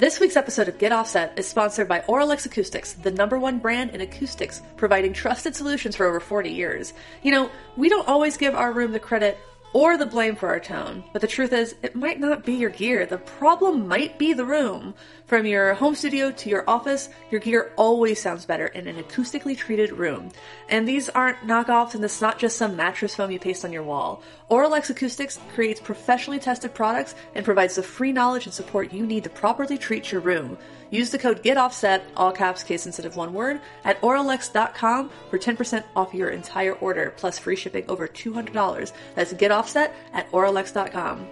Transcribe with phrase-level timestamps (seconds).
[0.00, 3.90] This week's episode of Get Offset is sponsored by Auralex Acoustics, the number one brand
[3.90, 6.94] in acoustics, providing trusted solutions for over 40 years.
[7.22, 9.38] You know, we don't always give our room the credit
[9.72, 12.70] or the blame for our tone, but the truth is, it might not be your
[12.70, 13.06] gear.
[13.06, 14.94] The problem might be the room.
[15.26, 19.56] From your home studio to your office, your gear always sounds better in an acoustically
[19.56, 20.32] treated room.
[20.68, 23.84] And these aren't knockoffs, and it's not just some mattress foam you paste on your
[23.84, 24.22] wall.
[24.50, 29.22] Auralex Acoustics creates professionally tested products and provides the free knowledge and support you need
[29.22, 30.58] to properly treat your room.
[30.90, 35.84] Use the code GETOFFSET, all caps, case instead of one word, at Auralex.com for 10%
[35.94, 38.92] off your entire order, plus free shipping over $200.
[39.14, 41.26] That's GetOffset at Auralex.com.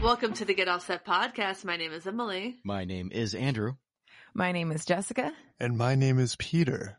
[0.00, 1.64] Welcome to the Get Offset podcast.
[1.64, 2.60] My name is Emily.
[2.64, 3.74] My name is Andrew.
[4.38, 5.32] My name is Jessica.
[5.58, 6.96] And my name is Peter.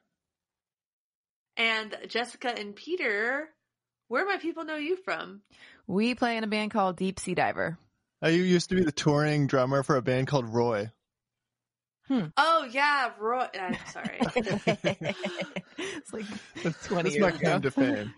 [1.55, 3.47] And Jessica and Peter,
[4.09, 5.39] where might people know you from?
[5.87, 7.77] We play in a band called Deep Sea Diver.
[8.21, 10.91] Uh, you used to be the touring drummer for a band called Roy.
[12.35, 13.47] Oh yeah, Roy.
[13.57, 14.17] I'm sorry.
[14.35, 17.37] it's like 20 That's years my ago.
[17.37, 18.13] claim to fame.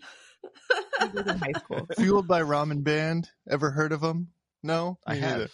[1.15, 1.87] In high school.
[1.95, 3.29] Fueled by Ramen Band.
[3.47, 4.29] Ever heard of them?
[4.63, 5.51] No, I have.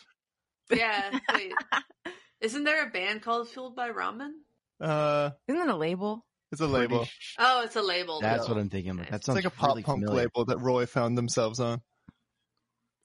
[0.70, 1.20] neither.
[1.20, 1.20] yeah.
[2.42, 2.46] Wait.
[2.48, 4.32] Isn't there a band called Fueled by Ramen?
[4.80, 6.26] Uh, Isn't it a label?
[6.52, 7.06] it's a label.
[7.06, 8.22] Sh- Oh, it's a label.
[8.22, 8.54] That's though.
[8.54, 8.96] what I'm thinking.
[8.96, 9.10] Nice.
[9.10, 10.24] That It's sounds like a pop really punk familiar.
[10.24, 11.82] label that Roy found themselves on.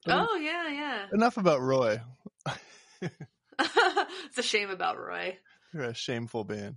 [0.07, 1.07] Oh yeah, yeah.
[1.13, 2.01] Enough about Roy.
[3.01, 5.39] it's a shame about Roy.
[5.73, 6.77] You're a shameful band.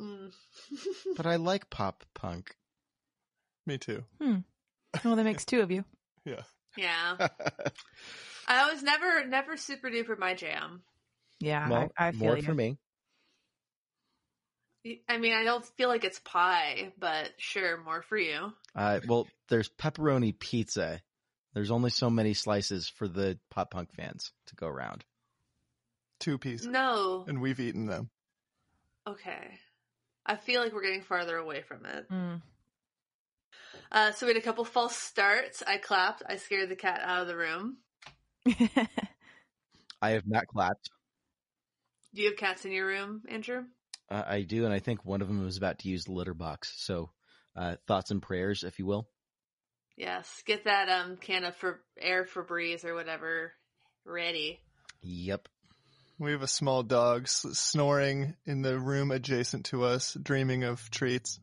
[0.00, 0.32] Mm.
[1.16, 2.54] But I like pop punk.
[3.66, 4.04] Me too.
[4.20, 5.84] Well, that makes two of you.
[6.24, 6.42] Yeah.
[6.76, 7.28] yeah.
[8.46, 10.82] I was never, never super duper my jam.
[11.40, 12.42] Yeah, well, I, I feel more you.
[12.42, 12.78] for me.
[15.08, 18.52] I mean, I don't feel like it's pie, but sure, more for you.
[18.74, 21.00] Uh, well, there's pepperoni pizza.
[21.52, 25.04] There's only so many slices for the pop punk fans to go around.
[26.20, 26.66] Two pieces.
[26.66, 27.24] No.
[27.26, 28.10] And we've eaten them.
[29.06, 29.58] Okay.
[30.24, 32.08] I feel like we're getting farther away from it.
[32.10, 32.42] Mm.
[33.90, 35.62] Uh, so we had a couple false starts.
[35.66, 36.22] I clapped.
[36.28, 37.78] I scared the cat out of the room.
[40.02, 40.90] I have not clapped.
[42.14, 43.64] Do you have cats in your room, Andrew?
[44.10, 46.34] Uh, I do, and I think one of them was about to use the litter
[46.34, 46.72] box.
[46.78, 47.10] So,
[47.54, 49.08] uh, thoughts and prayers, if you will.
[49.96, 50.42] Yes.
[50.46, 51.54] Get that um can of
[52.00, 53.52] air for air Febreze or whatever
[54.04, 54.60] ready.
[55.02, 55.48] Yep.
[56.20, 61.38] We have a small dog snoring in the room adjacent to us, dreaming of treats.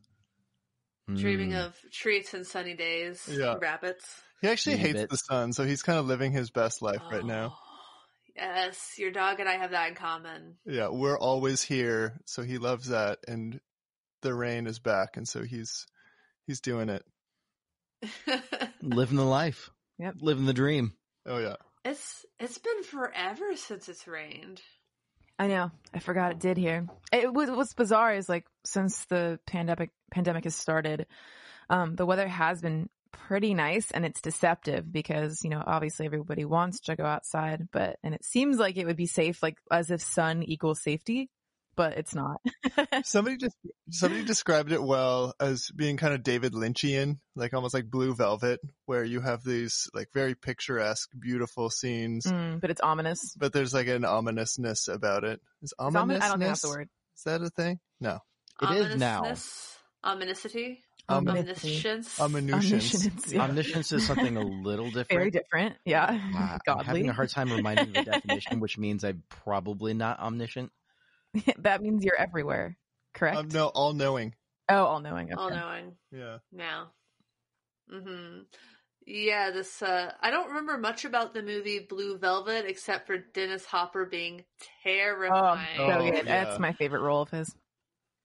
[1.06, 1.66] Dreaming Mm.
[1.66, 3.28] of treats and sunny days.
[3.30, 3.56] Yeah.
[3.60, 4.04] Rabbits.
[4.42, 7.24] He actually Leave hates the sun, so he's kind of living his best life right
[7.24, 7.56] now.
[8.36, 10.56] Yes, your dog and I have that in common.
[10.66, 13.60] Yeah, we're always here, so he loves that, and
[14.22, 15.86] the rain is back, and so he's
[16.46, 17.04] he's doing it.
[18.82, 19.70] living the life.
[19.98, 20.16] Yep.
[20.20, 20.92] Living the dream.
[21.24, 24.60] Oh yeah, it's it's been forever since it's rained.
[25.38, 25.70] I know.
[25.94, 26.86] I forgot it did here.
[27.12, 31.06] It was what's bizarre is like since the pandemic pandemic has started,
[31.70, 36.44] um, the weather has been pretty nice and it's deceptive because you know obviously everybody
[36.44, 39.90] wants to go outside, but and it seems like it would be safe, like as
[39.90, 41.28] if sun equals safety,
[41.76, 42.40] but it's not.
[43.04, 43.56] somebody just
[43.90, 48.60] somebody described it well as being kind of David Lynchian, like almost like Blue Velvet,
[48.86, 53.34] where you have these like very picturesque, beautiful scenes, Mm, but it's ominous.
[53.36, 55.40] but there's like an ominousness about it.
[55.62, 56.24] Is It's omin- ominous?
[56.24, 56.88] I don't think that's the word.
[57.16, 57.78] Is that a thing?
[58.00, 58.20] No.
[58.62, 59.18] It is now.
[59.20, 59.72] Ominousness?
[61.08, 61.28] Ominicity?
[61.28, 62.20] Um, Omniscience?
[62.20, 62.72] Omniscience.
[62.94, 63.42] Omniscience, yeah.
[63.42, 65.08] Omniscience is something a little different.
[65.08, 65.76] Very different.
[65.84, 66.06] Yeah.
[66.34, 66.84] Uh, I'm Godly.
[66.84, 70.72] having a hard time reminding the definition, which means I'm probably not omniscient.
[71.58, 72.76] that means you're everywhere.
[73.14, 73.36] Correct?
[73.36, 74.34] Um, no, all knowing.
[74.68, 75.32] Oh, all knowing.
[75.34, 75.92] All knowing.
[76.10, 76.38] Yeah.
[76.52, 76.90] Now.
[77.88, 78.40] hmm
[79.06, 83.64] Yeah, this, uh, I don't remember much about the movie Blue Velvet except for Dennis
[83.64, 85.76] Hopper being Oh, terrifying.
[85.76, 86.22] so Oh, yeah.
[86.24, 87.54] That's my favorite role of his.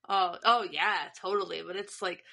[0.09, 1.61] Oh, oh yeah, totally.
[1.65, 2.23] But it's like,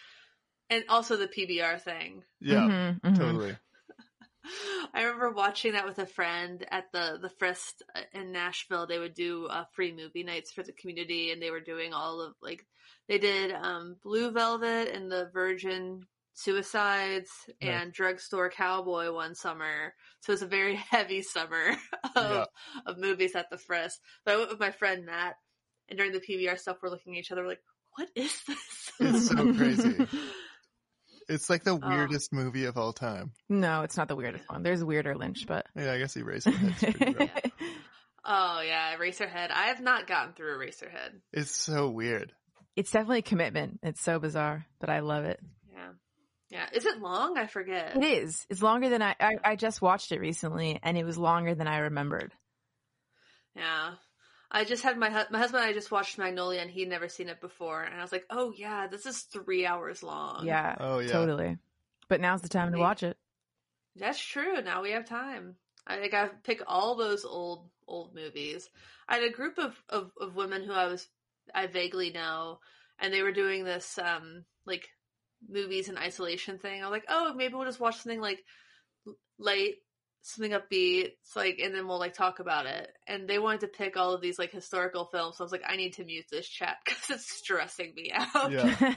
[0.71, 2.23] and also the PBR thing.
[2.41, 2.69] Yeah.
[2.69, 3.17] Mhm, mhm.
[3.17, 3.57] Totally.
[4.95, 7.83] I remember watching that with a friend at the the Frist
[8.13, 8.87] in Nashville.
[8.87, 12.21] They would do uh, free movie nights for the community, and they were doing all
[12.21, 12.65] of like
[13.09, 17.31] they did um, Blue Velvet and the Virgin Suicides
[17.61, 17.83] Nice.
[17.83, 19.93] and Drugstore Cowboy one summer.
[20.21, 21.77] So it was a very heavy summer
[22.17, 22.45] of Yeah.
[22.87, 23.99] of movies at the Frist.
[24.25, 25.35] But I went with my friend Matt,
[25.89, 27.65] and during the PBR stuff, we're looking at each other we're like,
[27.97, 30.07] "What is this?" It's so crazy.
[31.29, 31.89] It's like the Oh.
[31.89, 33.33] weirdest movie of all time.
[33.49, 34.63] No, it's not the weirdest one.
[34.63, 37.31] There's weirder Lynch, but Yeah, I guess Eraserhead's pretty.
[38.31, 39.51] Oh yeah, Eraserhead.
[39.51, 41.13] I have not gotten through Eraserhead.
[41.33, 42.33] It's so weird.
[42.77, 43.81] It's definitely a commitment.
[43.83, 45.41] It's so bizarre, but I love it.
[45.73, 45.89] Yeah.
[46.51, 46.67] Yeah.
[46.75, 47.39] Is it long?
[47.39, 47.97] I forget.
[47.97, 48.47] It is.
[48.51, 51.67] It's longer than I, I, I just watched it recently and it was longer than
[51.69, 52.35] I remembered.
[53.55, 53.95] Yeah.
[54.51, 57.09] I just had my hu- my husband and I just watched Magnolia and he'd never
[57.09, 60.77] seen it before and I was like, "Oh yeah, this is 3 hours long." Yeah.
[60.81, 61.13] Oh, yeah.
[61.13, 61.59] Totally.
[62.09, 63.19] But now's the time to watch it.
[63.97, 64.63] That's true.
[64.63, 65.57] Now we have time.
[65.87, 68.69] I think I pick all those old old movies.
[69.09, 71.09] I had a group of, of, of women who I was
[71.55, 72.61] I vaguely know,
[72.99, 74.89] and they were doing this um like
[75.49, 76.83] movies in isolation thing.
[76.83, 78.45] I was like, oh, maybe we'll just watch something like
[79.07, 79.77] l- light,
[80.23, 82.91] something upbeat, it's like, and then we'll like talk about it.
[83.07, 85.37] And they wanted to pick all of these like historical films.
[85.37, 88.51] So I was like, I need to mute this chat because it's stressing me out.
[88.51, 88.75] Yeah.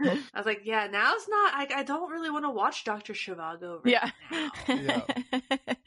[0.00, 1.54] I was like, yeah, now's not.
[1.54, 4.10] I, I don't really want to watch Doctor Zhivago right yeah.
[4.30, 4.50] now.
[4.68, 5.74] Yeah.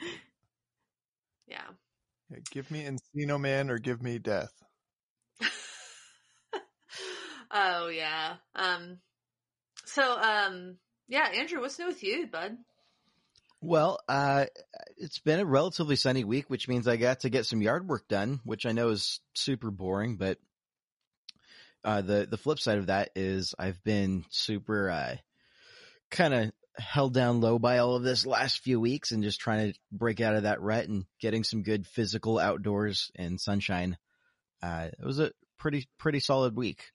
[1.47, 1.61] Yeah.
[2.31, 4.51] Yeah, give me Encino Man or give me death.
[7.51, 8.37] oh yeah.
[8.55, 8.97] Um.
[9.85, 10.77] So um.
[11.07, 12.57] Yeah, Andrew, what's new with you, bud?
[13.65, 14.45] Well, uh,
[14.95, 18.07] it's been a relatively sunny week, which means I got to get some yard work
[18.07, 20.38] done, which I know is super boring, but
[21.83, 25.15] uh, the the flip side of that is I've been super uh,
[26.12, 29.71] kind of held down low by all of this last few weeks and just trying
[29.71, 33.97] to break out of that rut and getting some good physical outdoors and sunshine.
[34.61, 36.91] Uh, it was a pretty pretty solid week,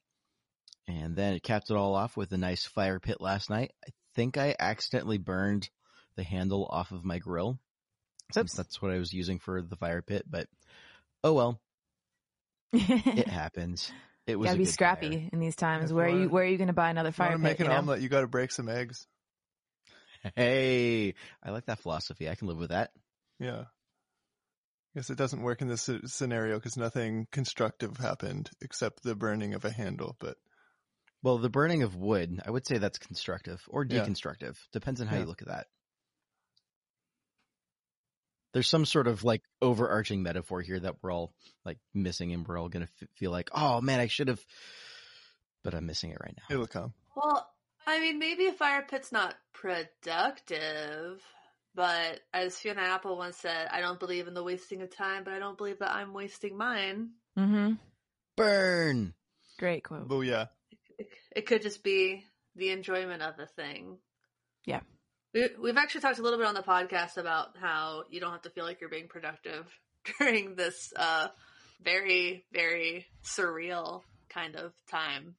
[0.86, 3.72] and then it capped it all off with a nice fire pit last night.
[3.84, 5.68] I think I accidentally burned
[6.20, 7.58] the handle off of my grill.
[8.32, 10.46] Since that's what I was using for the fire pit, but
[11.24, 11.60] oh well,
[12.72, 13.90] it happens.
[14.26, 15.28] It was gotta be scrappy fire.
[15.32, 15.90] in these times.
[15.90, 17.40] If Where are you where are you gonna buy another fire pit?
[17.40, 17.78] make an you know?
[17.78, 19.06] omelet, you got to break some eggs.
[20.36, 22.28] Hey, I like that philosophy.
[22.28, 22.90] I can live with that.
[23.38, 23.62] Yeah.
[23.62, 29.54] I guess it doesn't work in this scenario because nothing constructive happened except the burning
[29.54, 30.16] of a handle.
[30.20, 30.36] But
[31.22, 34.04] Well, the burning of wood, I would say that's constructive or Yeah.
[34.04, 34.56] deconstructive.
[34.72, 35.22] Depends on how Yeah.
[35.22, 35.66] you look at that.
[38.52, 41.32] There's some sort of like overarching metaphor here that we're all
[41.64, 44.40] like missing and we're all going to f- feel like, oh man, I should have,
[45.62, 46.54] but I'm missing it right now.
[46.54, 46.92] it'll come.
[47.14, 47.48] Well,
[47.86, 51.22] I mean, maybe a fire pit's not productive,
[51.74, 55.32] but as Fiona Apple once said, I don't believe in the wasting of time, but
[55.32, 57.10] I don't believe that I'm wasting mine.
[57.38, 57.74] Mm-hmm.
[58.36, 59.14] Burn!
[59.58, 60.08] Great quote.
[60.08, 60.48] Booyah.
[60.98, 62.24] It, it could just be
[62.56, 63.98] the enjoyment of the thing.
[64.66, 64.80] Yeah.
[65.32, 68.42] We, we've actually talked a little bit on the podcast about how you don't have
[68.42, 69.66] to feel like you're being productive
[70.18, 71.28] during this uh,
[71.82, 75.34] very, very surreal kind of time.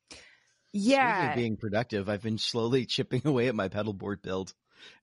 [0.73, 1.29] Speaking Yeah.
[1.31, 4.53] of being productive, I've been slowly chipping away at my pedal board build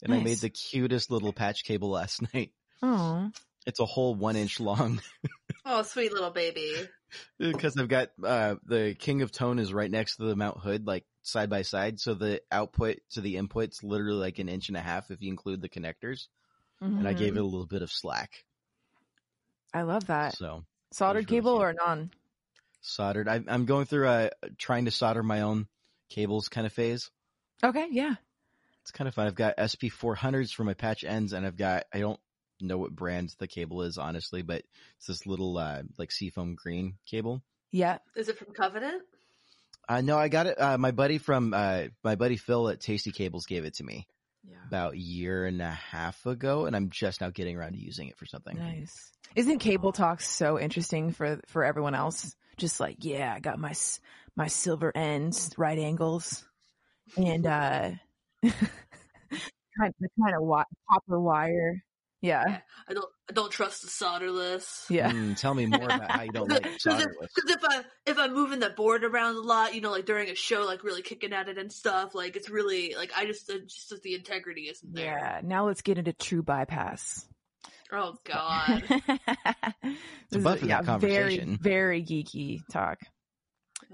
[0.02, 2.52] and I made the cutest little patch cable last night.
[2.82, 3.31] Oh.
[3.67, 5.00] It's a whole one inch long
[5.70, 6.73] Oh, sweet little baby.
[7.38, 10.87] because I've got uh the King of Tone is right next to the Mount Hood,
[10.87, 12.00] like side by side.
[12.00, 15.31] So the output to the input's literally like an inch and a half if you
[15.31, 16.29] include the connectors.
[16.81, 17.37] And I gave Mhm.
[17.37, 18.31] it a little bit of slack.
[19.75, 20.37] I love that.
[20.37, 21.62] So Soldered really cable cute.
[21.62, 22.11] or non?
[22.81, 23.29] soldered.
[23.29, 25.69] I, I'm going through a trying to solder my own
[26.09, 27.11] cables kind of phase.
[27.62, 28.15] Okay, yeah.
[28.82, 29.26] It's kind of fun.
[29.26, 32.19] I've got SP 400s for my patch ends, and I've got I don't
[32.60, 34.62] know what brand the cable is honestly, but
[34.96, 37.43] it's this little uh, like seafoam green cable.
[37.70, 37.99] Yeah.
[38.16, 39.02] Is it from Covenant?
[39.88, 40.60] Uh, no, I got it.
[40.60, 44.06] Uh, my buddy from uh, my buddy Phil at Tasty Cables gave it to me
[44.44, 44.56] Yeah.
[44.67, 48.08] about a year and a half ago, and I'm just now getting around to using
[48.08, 48.56] it for something.
[48.58, 48.94] Nice.
[49.34, 52.34] Isn't cable talk so interesting for for everyone else?
[52.58, 54.00] Just like, yeah, I got my s-
[54.36, 56.44] my silver ends, right angles,
[57.17, 57.91] and uh,
[58.43, 61.82] kind the kind of wi- copper wire.
[62.20, 62.58] Yeah, Yeah.
[62.89, 63.06] I don't.
[63.31, 64.89] I don't trust the solderless.
[64.91, 65.13] yeah.
[65.13, 67.06] Mm, tell me more about how you don't like Because if,
[67.46, 70.34] if I if I'm moving the board around a lot, you know, like during a
[70.34, 73.58] show, like really kicking at it and stuff, like it's really like I just uh,
[73.69, 75.05] just that the integrity isn't there.
[75.19, 75.41] Yeah.
[75.44, 77.25] Now let's get into true bypass.
[77.93, 78.82] Oh God.
[80.31, 81.58] This is- butt for that Very, conversation.
[81.60, 82.98] very geeky talk.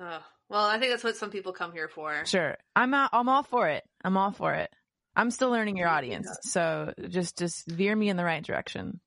[0.00, 0.22] Ugh.
[0.48, 2.24] well, I think that's what some people come here for.
[2.26, 3.84] Sure, I'm out, I'm all for it.
[4.04, 4.70] I'm all for it.
[5.16, 9.00] I'm still learning your audience, so just just veer me in the right direction.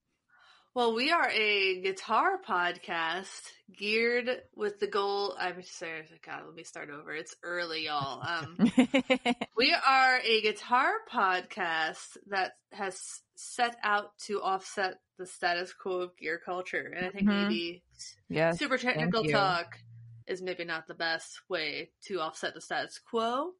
[0.74, 3.42] Well, we are a guitar podcast
[3.76, 5.36] geared with the goal.
[5.40, 7.14] I'm sorry, God, let me start over.
[7.16, 8.22] It's early, y'all.
[8.22, 8.58] Um,
[9.58, 13.02] we are a guitar podcast that has
[13.36, 17.42] set out to offset the status quo of gear culture, and I think Mhm.
[17.44, 17.84] maybe
[18.30, 18.60] yes.
[18.60, 19.80] super technical talk
[20.28, 23.54] is maybe not the best way to offset the status quo.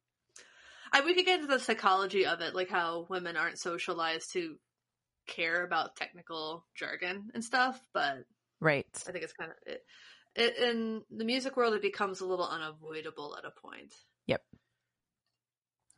[0.92, 4.56] I we could get into the psychology of it, like how women aren't socialized to
[5.26, 8.24] care about technical jargon and stuff, but
[8.60, 8.86] Right.
[9.06, 9.82] I think it's kind of it,
[10.34, 10.56] it.
[10.58, 13.94] In the music world, it becomes a little unavoidable at a point.
[14.26, 14.42] Yep.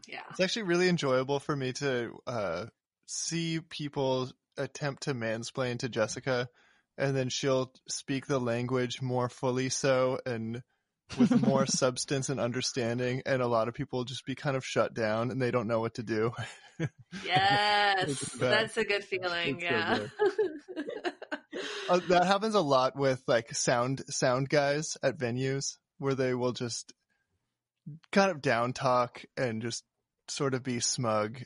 [0.06, 0.22] Yeah.
[0.30, 2.66] It's actually really enjoyable for me to uh,
[3.06, 6.48] see people attempt to mansplain to Jessica,
[6.98, 10.62] and then she'll speak the language more fully so and
[11.18, 14.94] with more substance and understanding, and a lot of people just be kind of shut
[14.94, 16.32] down and they don't know what to do.
[17.26, 19.60] Yes, that's a good feeling.
[19.60, 21.10] It's so yeah.
[21.90, 26.52] Uh, that happens a lot with like sound sound guys at venues where they will
[26.52, 26.94] just
[28.12, 29.84] kind of down talk and just
[30.28, 31.42] sort of be smug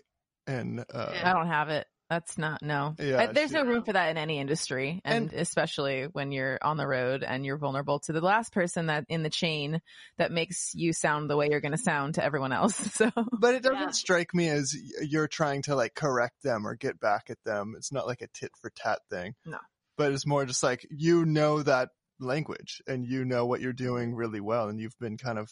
[0.46, 1.30] and uh, Yeah.
[1.30, 1.86] I don't have it.
[2.10, 2.94] That's not no.
[2.98, 6.58] Yeah, I- there's she- no room for that in any industry, and, especially when you're
[6.62, 9.80] on the road and you're vulnerable to the last person that in the chain
[10.18, 12.74] that makes you sound the way you're going to sound to everyone else.
[12.94, 13.90] So But it doesn't Yeah.
[13.90, 17.74] strike me as you're trying to like correct them or get back at them.
[17.76, 19.34] It's not like a tit for tat thing.
[19.46, 19.58] No.
[19.96, 21.88] But it's more just like you know that
[22.20, 25.50] language and you know what you're doing really well and you've been kind of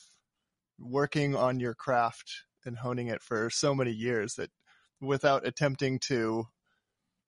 [0.79, 2.31] working on your craft
[2.65, 4.51] and honing it for so many years that
[5.03, 6.47] without attempting to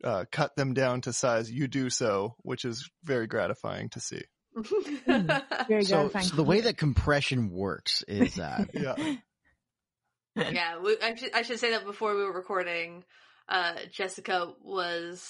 [0.03, 4.23] uh, cut them down to size, you do so, which is very gratifying to see.
[4.57, 6.25] very So, gratifying.
[6.27, 8.95] so the way that compression works is uh, Yeah.
[10.37, 13.05] yeah, we, I, should, I should say that before we were recording,
[13.49, 15.29] uh, Jessica was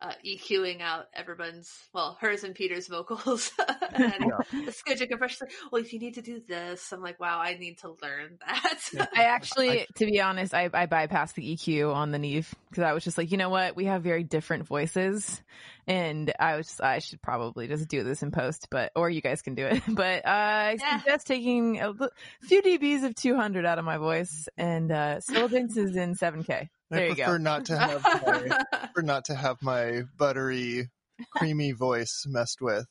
[0.00, 3.50] uh, EQing out everyone's, well, hers and Peter's vocals.
[3.94, 5.46] and it's good to compression.
[5.48, 8.38] Like, well, if you need to do this, I'm like, wow, I need to learn
[8.46, 9.08] that.
[9.14, 12.92] I actually, to be honest, I, I bypassed the EQ on the Neve because I
[12.92, 15.42] was just like, you know what, we have very different voices,
[15.86, 19.40] and I was, I should probably just do this in post, but or you guys
[19.42, 19.82] can do it.
[19.88, 20.98] But uh, I Yeah.
[20.98, 21.94] suggest taking a
[22.42, 26.68] few dBs of 200 out of my voice, and uh, sibilance is in 7K.
[26.90, 27.42] There I you prefer go.
[27.44, 30.88] not to have my prefer not to have my buttery,
[31.30, 32.86] creamy voice messed with.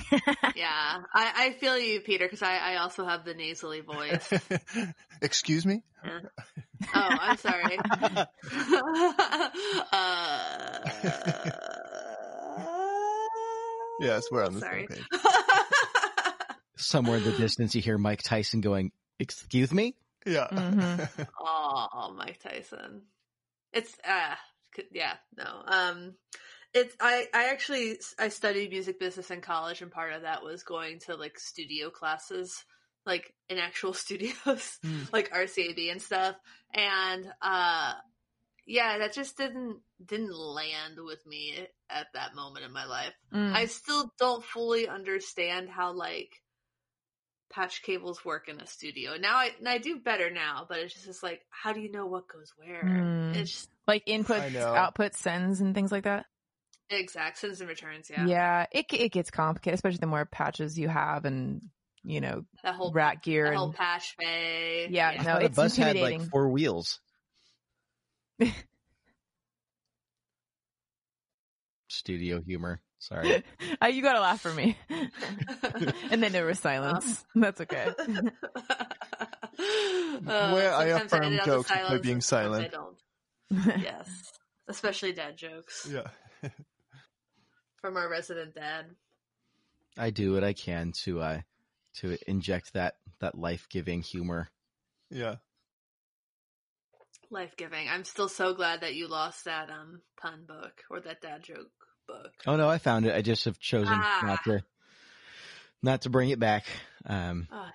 [0.54, 4.32] yeah, I, I feel you, Peter, because I, I also have the nasally voice.
[5.22, 5.82] Excuse me?
[6.04, 6.20] Oh,
[6.94, 7.78] I'm sorry.
[9.92, 10.28] uh,
[14.00, 14.86] Yes, we're on the sorry.
[14.88, 15.20] same page.
[16.76, 20.46] somewhere in the distance you hear Mike Tyson going, "Excuse me." Yeah.
[20.52, 21.26] Mhm.
[21.40, 23.02] oh, Mike Tyson.
[23.72, 24.34] It's uh
[24.92, 25.62] yeah, no.
[25.66, 26.14] Um
[26.74, 30.62] it's I I actually I studied music business in college and part of that was
[30.62, 32.64] going to like studio classes
[33.06, 35.04] like in actual studios Hmm.
[35.12, 36.36] like RCA B and stuff
[36.74, 37.94] and uh
[38.68, 43.14] yeah, that just didn't didn't land with me at that moment in my life.
[43.32, 43.54] Mm.
[43.54, 46.42] I still don't fully understand how like
[47.50, 49.16] patch cables work in a studio.
[49.18, 51.90] Now I and I do better now, but it's just, it's like how do you
[51.90, 52.84] know what goes where?
[52.84, 53.36] Mm.
[53.36, 56.26] It's just like inputs, I outputs, sends, and things like that.
[56.90, 58.10] exact sends and returns.
[58.10, 61.62] Yeah, Yeah, it it gets complicated, especially the more patches you have, and
[62.04, 64.88] you know, that whole rat gear that and whole patch bay.
[64.90, 66.30] Yeah, I no, thought a it's bus had like intimidating.
[66.30, 67.00] four wheels.
[71.88, 72.80] Studio humor.
[72.98, 73.42] Sorry.
[73.82, 74.76] Uh, you gotta laugh for me.
[76.10, 77.24] and then there was silence.
[77.34, 77.88] That's okay.
[79.60, 82.64] Uh, Where I sometimes affirm edit out the jokes by being silent.
[82.64, 82.96] I don't.
[83.82, 84.08] Yes,
[84.68, 86.50] especially dad jokes Yeah.
[87.80, 88.86] from our resident dad.
[89.96, 91.40] I do what I can to uh
[91.96, 94.48] to inject that that life giving humor.
[95.10, 95.36] Yeah.
[97.30, 97.88] Life giving.
[97.88, 101.70] I'm still so glad that you lost that um pun book or that dad joke
[102.08, 102.32] book.
[102.46, 103.14] Oh no, I found it.
[103.14, 104.20] I just have chosen Ah.
[104.24, 104.64] not to
[105.82, 106.64] not to bring it back.
[107.06, 107.72] Um Ah.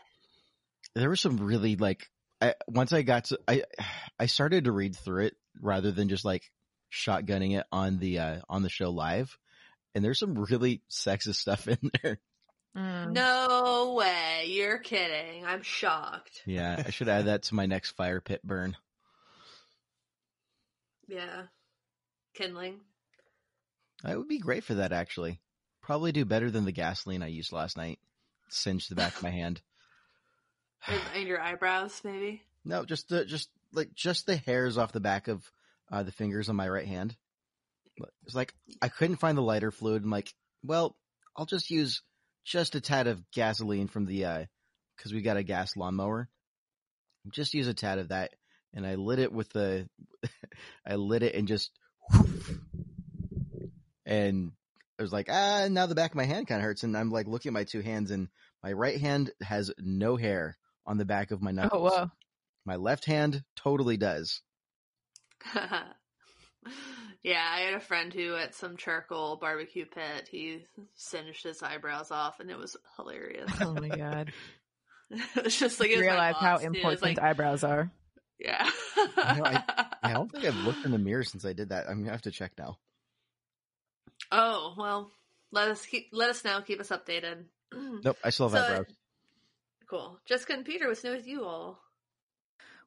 [0.95, 2.09] there were some really like
[2.41, 3.63] I once I got to I
[4.19, 6.51] I started to read through it rather than just like
[6.91, 9.37] shotgunning it on the uh on the show live.
[9.95, 12.19] And there's some really sexist stuff in there.
[12.75, 13.11] Mm.
[13.11, 14.45] No way.
[14.47, 15.45] You're kidding.
[15.45, 16.41] I'm shocked.
[16.47, 18.75] Yeah, I should add that to my next fire pit burn.
[21.07, 21.43] Yeah.
[22.33, 22.79] Kindling.
[24.03, 25.39] That would be great for that actually.
[25.81, 27.99] Probably do better than the gasoline I used last night.
[28.49, 29.61] Singed the back of my hand.
[30.87, 32.41] And, and your eyebrows, maybe?
[32.65, 35.49] No, just the just like just the hairs off the back of
[35.91, 37.15] uh, the fingers on my right hand.
[38.25, 40.03] It's like I couldn't find the lighter fluid.
[40.03, 40.33] I'm like,
[40.63, 40.95] well,
[41.37, 42.01] I'll just use
[42.45, 44.47] just a tad of gasoline from the
[44.95, 46.29] because we got a gas lawnmower.
[47.31, 48.31] Just use a tad of that,
[48.73, 49.87] and I lit it with the,
[50.85, 51.71] I lit it and just,
[54.13, 54.51] and
[54.99, 57.09] I was like, ah, now the back of my hand kind of hurts, and I'm
[57.09, 58.27] like looking at my two hands, and
[58.63, 61.91] my right hand has no hair on the back of my knuckles.
[61.93, 62.11] Oh whoa!
[62.65, 64.41] My left hand totally does.
[67.23, 70.65] Yeah, I had a friend who at some charcoal barbecue pit, he
[70.95, 73.49] singed his eyebrows off, and it was hilarious.
[73.61, 74.33] Oh my god!
[75.37, 76.65] it's just like it was my Realize how boss, too.
[76.65, 77.89] It was important like, eyebrows are.
[78.39, 78.69] yeah.
[79.15, 81.87] I don't think I've looked in the mirror since I did that.
[81.89, 82.77] I'm gonna have to check now.
[84.33, 85.11] Oh well,
[85.51, 86.59] let us keep let us know.
[86.61, 87.45] Keep us updated.
[88.03, 88.95] Nope, I still have So- eyebrows.
[89.89, 90.19] Cool.
[90.25, 91.79] Jessica and Peter, what's new with you all?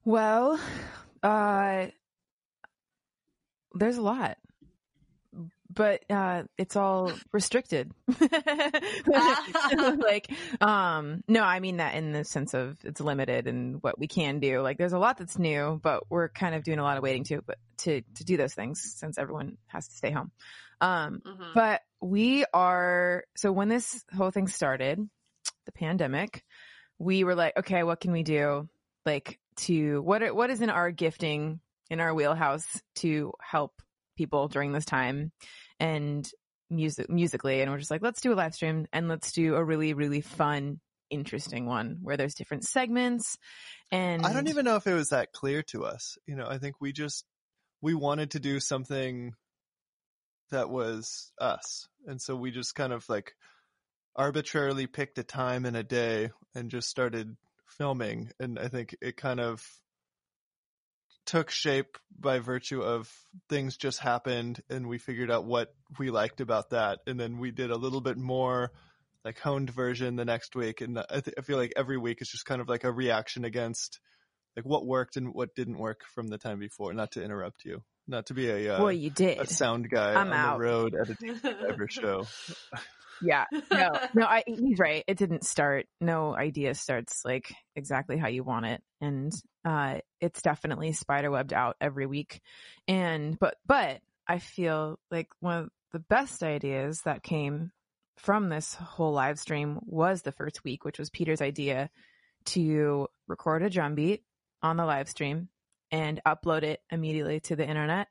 [0.05, 0.59] Well,
[1.23, 1.87] uh,
[3.75, 4.39] there's a lot,
[5.77, 7.93] but uh, it's all restricted.
[9.99, 10.31] like,
[10.61, 14.41] um, no, I mean that in the sense of it's limited and what we can
[14.41, 14.61] do.
[14.61, 17.25] Like, there's a lot that's new, but we're kind of doing a lot of waiting
[17.25, 20.33] to, but to to do those things since everyone has to stay home.
[20.81, 21.55] Um, Mhm.
[21.55, 25.01] but we are so when this whole thing started
[25.65, 26.45] the pandemic
[26.99, 28.69] we were like okay what can we do
[29.07, 32.67] like to what what is in our gifting in our wheelhouse
[32.97, 33.81] to help
[34.17, 35.33] people during this time
[35.79, 36.31] and
[36.69, 39.63] music musically and we're just like let's do a live stream and let's do a
[39.63, 40.81] really really fun
[41.11, 43.39] interesting one where there's different segments
[43.93, 46.19] and I don't even know if it was that clear to us.
[46.27, 47.25] You know, I think we just
[47.81, 49.35] we wanted to do something
[50.51, 51.89] that was us.
[52.07, 53.35] And so we just kind of like
[54.15, 57.37] arbitrarily picked a time and a day and just started
[57.69, 59.63] filming and I think it kind of
[61.27, 63.13] took shape by virtue of
[63.49, 67.01] things just happened and we figured out what we liked about that.
[67.07, 68.73] And then we did a little bit more
[69.25, 70.81] like honed version the next week.
[70.81, 73.45] And I, th- I feel like every week is just kind of like a reaction
[73.45, 73.99] against
[74.57, 76.95] like what worked and what didn't work from the time before.
[76.95, 77.83] Not to interrupt you.
[78.09, 79.41] Not to be a uh, well you did.
[79.41, 80.59] a sound guy I'm on out.
[80.59, 82.27] the road at a ever show.
[83.21, 83.45] Yeah.
[83.71, 85.05] No no I, he's right.
[85.07, 85.87] It didn't start.
[86.01, 88.83] No idea starts like exactly how you want it.
[89.01, 89.33] And
[89.67, 92.41] uh it's definitely spiderwebbed out every week.
[92.89, 97.71] And but but i feel like one of the best ideas that came
[98.17, 101.91] from this whole live stream was the first week which was peter's idea
[102.45, 104.23] to record a drum beat
[104.63, 105.49] on the live stream
[105.91, 108.09] and upload it immediately to the internet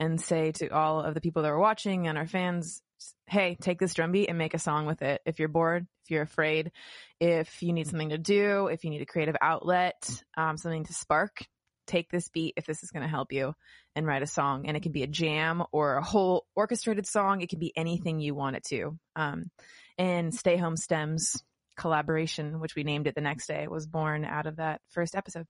[0.00, 2.82] and say to all of the people that were watching and our fans
[3.26, 5.20] hey, take this drum beat and make a song with it.
[5.26, 6.72] If you're bored, if you're afraid,
[7.20, 10.92] if you need something to do, if you need a creative outlet, um, something to
[10.92, 11.46] spark,
[11.86, 13.54] take this beat if this is going to help you
[13.94, 14.66] and write a song.
[14.66, 17.40] And it can be a jam or a whole orchestrated song.
[17.40, 18.98] It can be anything you want it to.
[19.16, 19.50] Um,
[19.98, 21.42] and Stay Home Stems
[21.76, 25.46] collaboration, which we named it the next day, was born out of that first episode.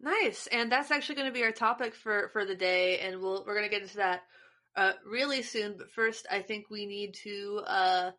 [0.00, 3.44] Nice, and that's actually going to be our topic for for the day, and we'll
[3.44, 4.22] we're going to get into that
[4.78, 5.74] uh, really soon.
[5.76, 8.10] But first, I think we need to uh,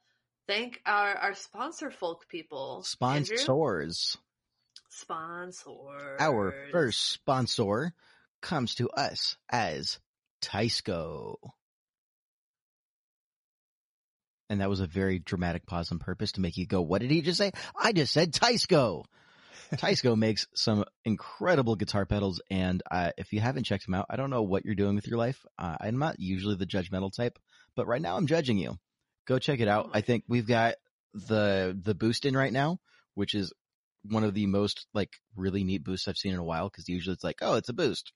[0.47, 2.85] thank our our sponsor, folk people.
[3.29, 3.37] Andrew?
[3.37, 4.17] Sponsors.
[4.89, 6.17] sponsor.
[6.19, 7.93] Our first sponsor
[8.41, 9.99] comes to us as
[10.41, 11.37] Teisco.
[14.49, 17.11] And that was a very dramatic pause on purpose to make you go, what did
[17.11, 17.51] he just say?
[17.79, 19.05] I just said Teisco.
[19.77, 24.15] Teisco makes some incredible guitar pedals, and uh, if you haven't checked them out, I
[24.15, 25.45] don't know what you're doing with your life.
[25.57, 27.37] Uh, I'm not usually the judgmental type,
[27.75, 28.77] but right now I'm judging you.
[29.27, 29.91] Go check it out.
[29.93, 30.75] I think we've got
[31.13, 32.79] the the boost in right now,
[33.13, 33.53] which is
[34.03, 36.69] one of the most like really neat boosts I've seen in a while.
[36.69, 38.11] Because usually it's like, oh, it's a boost.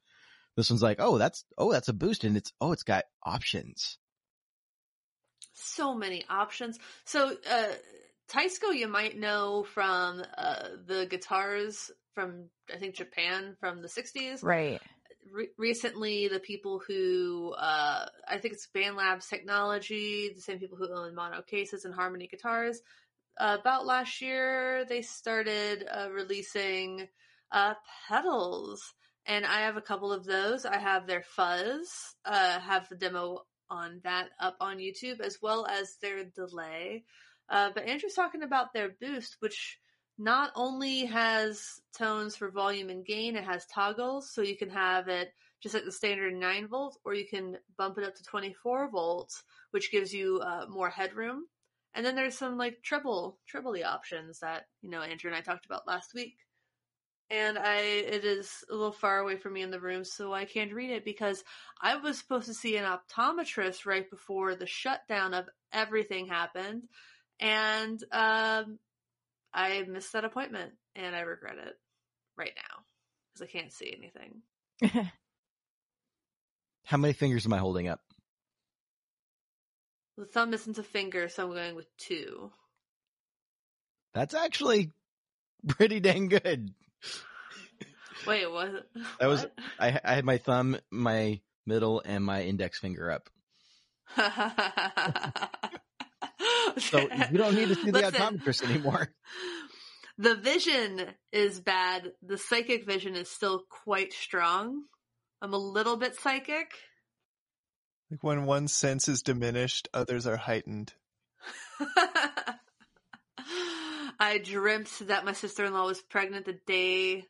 [0.55, 3.97] This one's like, oh, that's oh, that's a boost, and it's oh, it's got options.
[5.53, 6.79] so many options.
[7.05, 7.65] So, uh,
[8.29, 14.43] Teisco, you might know from uh, the guitars from I think Japan from the '60s.
[14.43, 14.81] Right.
[15.31, 20.77] Re- recently, the people who uh, I think it's Band Labs Technology, the same people
[20.77, 22.81] who own Mono Cases and Harmony Guitars.
[23.39, 27.07] Uh, about last year, they started uh, releasing
[27.51, 27.73] uh,
[28.07, 28.93] pedals,
[29.25, 30.65] and I have a couple of those.
[30.65, 35.65] I have their Fuzz, uh, have the demo on that up on YouTube, as well
[35.65, 37.05] as their Delay.
[37.49, 39.77] Uh, but Andrew's talking about their Boost, which
[40.17, 45.07] not only has tones for volume and gain, it has toggles, so you can have
[45.07, 48.89] it just at the standard 9 volts, or you can bump it up to 24
[48.91, 51.45] volts, which gives you uh, more headroom.
[51.95, 55.65] And then there's some like treble, trebly options that, you know, Andrew and I talked
[55.65, 56.35] about last week.
[57.29, 60.45] And I, it is a little far away from me in the room, so I
[60.45, 61.43] can't read it because
[61.81, 66.83] I was supposed to see an optometrist right before the shutdown of everything happened.
[67.39, 68.79] And, um,
[69.53, 71.75] I missed that appointment and I regret it
[72.37, 72.83] right now
[73.33, 74.41] because I can't see anything.
[76.85, 78.01] How many fingers am I holding up?
[80.17, 82.51] The thumb isn't a finger, so I'm going with two.
[84.13, 84.91] That's actually
[85.67, 86.73] pretty dang good.
[88.27, 88.87] Wait, what?
[89.19, 89.45] That was-
[89.79, 93.29] I, I had my thumb, my middle, and my index finger up.
[96.79, 99.09] So you don't need to see the Listen, optometrist anymore.
[100.17, 102.11] The vision is bad.
[102.21, 104.83] The psychic vision is still quite strong.
[105.41, 106.71] I'm a little bit psychic.
[108.11, 110.93] Like when one sense is diminished, others are heightened.
[114.19, 117.25] I dreamt that my sister in law was pregnant the day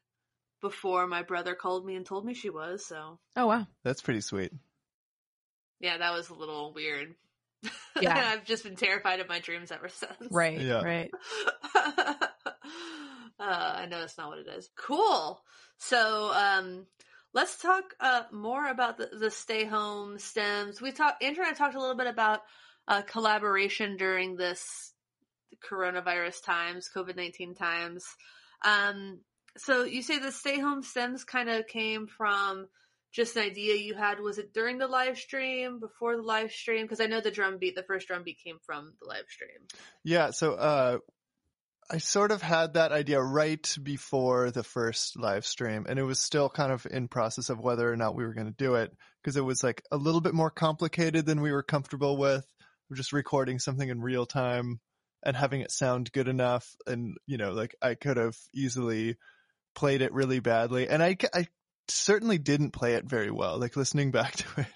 [0.62, 2.86] before my brother called me and told me she was.
[2.86, 3.68] So, Oh wow.
[3.84, 4.52] That's pretty sweet.
[5.80, 7.16] yeah, that was a little weird.
[8.02, 8.18] Yeah.
[8.18, 10.32] and I've just been terrified of my dreams ever since.
[10.32, 10.60] Right.
[10.60, 10.82] Yeah.
[10.84, 11.12] Right.
[11.76, 12.20] uh,
[13.40, 14.70] I know that's not what it is.
[14.78, 15.42] Cool.
[15.78, 16.86] So, um,
[17.34, 20.82] let's talk uh, more about the, the stay home stems.
[20.82, 21.24] We talked.
[21.24, 22.42] Andrew and I talked a little bit about
[22.88, 24.94] uh, collaboration during this
[25.70, 28.06] coronavirus times, COVID nineteen times.
[28.66, 29.20] Um,
[29.58, 32.68] so you say the stay home stems kind of came from
[33.14, 34.20] just an idea you had.
[34.20, 36.84] Was it during the live stream, before the live stream?
[36.84, 39.68] Because I know the drum beat, the first drum beat came from the live stream.
[40.04, 40.98] Yeah, so uh
[41.92, 46.18] I sort of had that idea right before the first live stream and it was
[46.18, 48.92] still kind of in process of whether or not we were going to do it
[49.22, 52.46] because it was like a little bit more complicated than we were comfortable with.
[52.94, 54.80] Just recording something in real time
[55.24, 59.18] and having it sound good enough and you know like I could have easily
[59.76, 61.48] played it really badly and I I
[61.88, 64.68] certainly didn't play it very well like listening back to it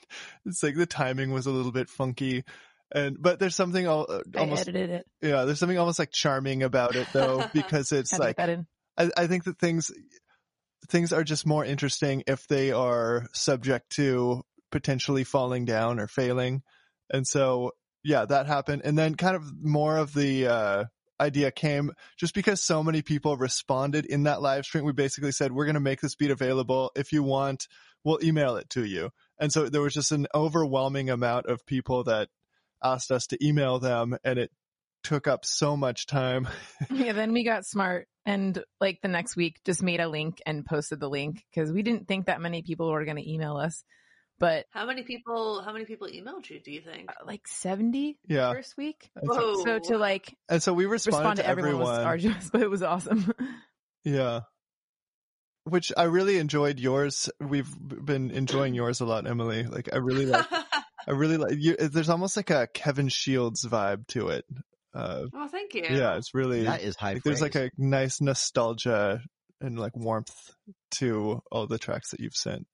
[0.46, 2.44] it's like the timing was a little bit funky
[2.92, 5.08] and but there's something al- uh, I almost edited it.
[5.22, 8.68] yeah, there's something almost like charming about it though, because it's like get that in.
[8.98, 9.92] I, I think that things
[10.90, 16.62] things are just more interesting if they are subject to potentially falling down or failing.
[17.12, 17.72] And so
[18.04, 18.84] yeah, that happened.
[18.86, 20.86] And then kind of more of the uh
[21.20, 24.86] idea came just because so many people responded in that live stream.
[24.86, 26.92] We basically said, we're going to make this beat available.
[26.96, 27.68] If you want,
[28.04, 29.10] we'll email it to you.
[29.40, 32.30] And so there was just an overwhelming amount of people that
[32.84, 34.52] asked us to email them and it
[35.04, 36.48] took up so much time.
[36.90, 40.66] Yeah, then we got smart and like the next week just made a link and
[40.66, 43.84] posted the link because we didn't think that many people were going to email us.
[44.40, 45.62] But How many people?
[45.64, 46.60] How many people emailed you?
[46.60, 47.10] Do you think?
[47.10, 48.54] uh, like 70 Yeah.
[48.54, 49.10] first week.
[49.26, 49.64] So, Whoa!
[49.64, 51.98] So to like and so we responded respond to to everyone, everyone.
[51.98, 53.34] was arduous, but it was awesome.
[54.04, 54.42] Yeah.
[55.64, 57.30] Which I really enjoyed yours.
[57.42, 59.64] We've been enjoying yours a lot, Emily.
[59.64, 60.46] Like I really like,
[61.08, 61.76] I really like you.
[61.76, 64.46] There's almost like a Kevin Shields vibe to it.
[64.94, 65.84] Uh, oh, thank you.
[65.90, 69.20] yeah, it's really, That is high like, there's like a nice nostalgia
[69.62, 70.34] and like warmth
[70.92, 72.66] to all the tracks that you've sent.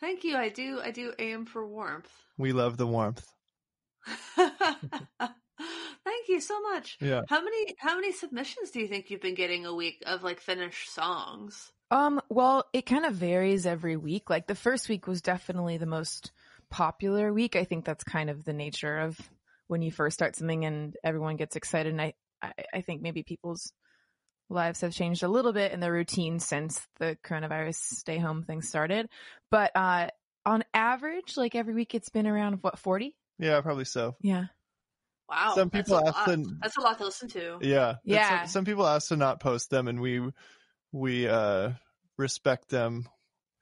[0.00, 0.36] Thank you.
[0.36, 0.80] I do.
[0.82, 2.10] I do aim for warmth.
[2.38, 3.26] We love the warmth.
[4.36, 6.96] Thank you so much.
[7.00, 7.22] Yeah.
[7.28, 10.38] How many how many submissions do you think you've been getting a week of like
[10.38, 11.72] finished songs?
[11.90, 14.30] Um, well, it kind of varies every week.
[14.30, 16.32] Like the first week was definitely the most
[16.70, 17.56] popular week.
[17.56, 19.18] I think that's kind of the nature of
[19.66, 21.92] when you first start something and everyone gets excited.
[21.92, 23.72] And I, I, I think maybe people's
[24.48, 28.62] lives have changed a little bit in their routine since the coronavirus stay home thing
[28.62, 29.08] started.
[29.50, 30.08] But, uh,
[30.46, 33.14] on average, like every week it's been around what, 40?
[33.38, 34.16] Yeah, probably so.
[34.20, 34.44] Yeah.
[35.28, 35.52] Wow.
[35.54, 36.26] Some people a ask lot.
[36.26, 37.58] them- That's a lot to listen to.
[37.60, 37.96] Yeah.
[38.04, 38.40] Yeah.
[38.44, 40.22] Some, some people ask to not post them and we,
[40.92, 41.72] we, uh,
[42.16, 43.06] respect them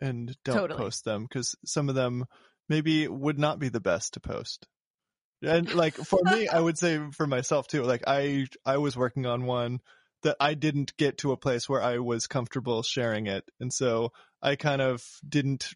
[0.00, 0.78] and don't Totally.
[0.78, 2.24] post them because some of them
[2.68, 4.66] maybe would not be the best to post.
[5.42, 9.26] And like for me, I would say for myself too, like I, I was working
[9.26, 9.80] on one
[10.26, 13.48] that I didn't get to a place where I was comfortable sharing it.
[13.60, 14.10] And so
[14.42, 15.72] I kind of didn't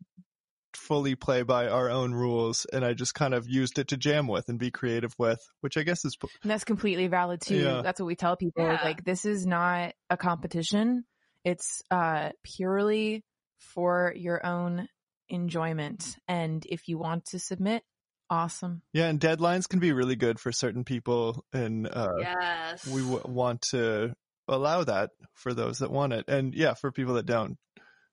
[0.75, 4.27] fully play by our own rules and I just kind of used it to jam
[4.27, 7.57] with and be creative with, which I guess is And that's completely valid too.
[7.59, 7.83] Yeah.
[7.83, 8.65] That's what we tell people.
[8.65, 8.81] Yeah.
[8.83, 11.05] Like this is not a competition.
[11.45, 13.25] It's uh purely
[13.59, 14.89] for your own
[15.29, 16.17] enjoyment.
[16.27, 17.85] And if you want to submit,
[18.31, 18.83] awesome.
[18.93, 22.87] Yeah, and deadlines can be really good for certain people, and uh, Yes.
[22.87, 24.15] we w- want to
[24.55, 27.57] allow that for those that want it, and yeah, for people that don't,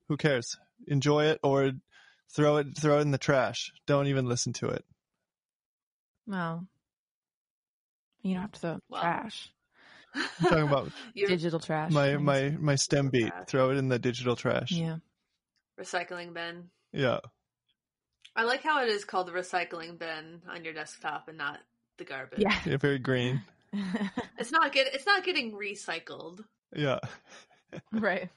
[0.07, 0.57] who cares?
[0.87, 1.71] Enjoy it or
[2.35, 3.71] throw it throw it in the trash.
[3.85, 4.85] Don't even listen to it.
[6.27, 6.67] Well,
[8.21, 9.01] you don't have to throw Well.
[9.01, 9.49] trash.
[10.15, 11.91] I'm talking about Digital trash.
[11.91, 13.27] my my my stem beat.
[13.29, 13.47] Trash.
[13.47, 14.71] Throw it in the digital trash.
[14.71, 14.97] Yeah.
[15.79, 16.69] recycling bin.
[16.93, 17.19] Yeah.
[18.35, 21.59] I like how it is called the recycling bin on your desktop and not
[21.97, 22.39] the garbage.
[22.39, 22.57] Yeah.
[22.65, 23.41] Yeah, very green.
[24.39, 26.43] It's not get it's not getting recycled.
[26.75, 26.99] Yeah.
[27.91, 28.29] right.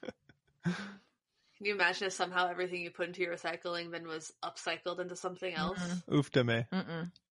[0.64, 5.14] Can you imagine if somehow everything you put into your recycling then was upcycled into
[5.14, 5.78] something else?
[5.78, 6.14] Mhm.
[6.14, 6.64] Oof to me.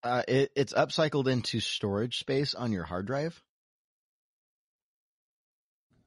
[0.03, 3.41] Uh, it, it's upcycled into storage space on your hard drive.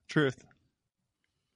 [0.09, 0.45] Truth.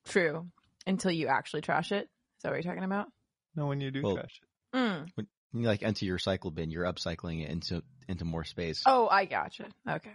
[0.06, 0.46] True.
[0.86, 2.04] Until you actually trash it.
[2.04, 3.08] Is that what you're talking about?
[3.54, 4.40] No, when you do Well- trash.
[4.74, 5.08] Mm.
[5.14, 5.26] When
[5.60, 8.82] you like enter your cycle bin, you're upcycling it into into more space.
[8.86, 9.66] Oh, I gotcha.
[9.88, 10.12] Okay.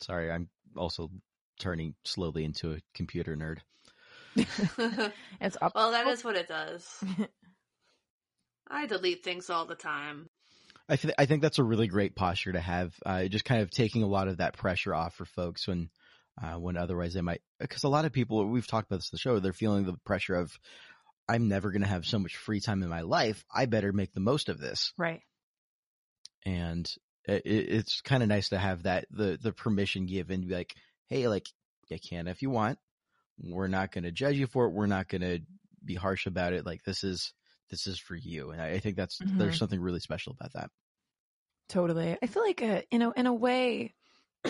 [0.00, 1.10] Sorry, I'm also
[1.58, 3.58] turning slowly into a computer nerd.
[5.40, 5.72] It's up.
[5.74, 6.86] well, that is what it does.
[8.70, 10.28] I delete things all the time.
[10.88, 12.92] I th- I think that's a really great posture to have.
[13.04, 15.90] Uh, just kind of taking a lot of that pressure off for folks when
[16.42, 19.16] uh, when otherwise they might because a lot of people we've talked about this on
[19.16, 20.52] the show they're feeling the pressure of
[21.28, 23.44] I'm never going to have so much free time in my life.
[23.54, 24.92] I better make the most of this.
[24.96, 25.20] right.
[26.46, 26.88] And
[27.24, 30.40] it, it's kind of nice to have that the the permission given.
[30.42, 30.74] To be like,
[31.08, 31.46] hey, like
[31.88, 32.78] you can if you want.
[33.40, 34.72] We're not going to judge you for it.
[34.72, 35.40] We're not going to
[35.84, 36.66] be harsh about it.
[36.66, 37.32] Like this is
[37.70, 38.50] this is for you.
[38.50, 39.36] And I, I think that's Mhm.
[39.38, 40.70] there's something really special about that.
[41.68, 42.16] Totally.
[42.22, 43.94] I feel like, uh, you know, in a way,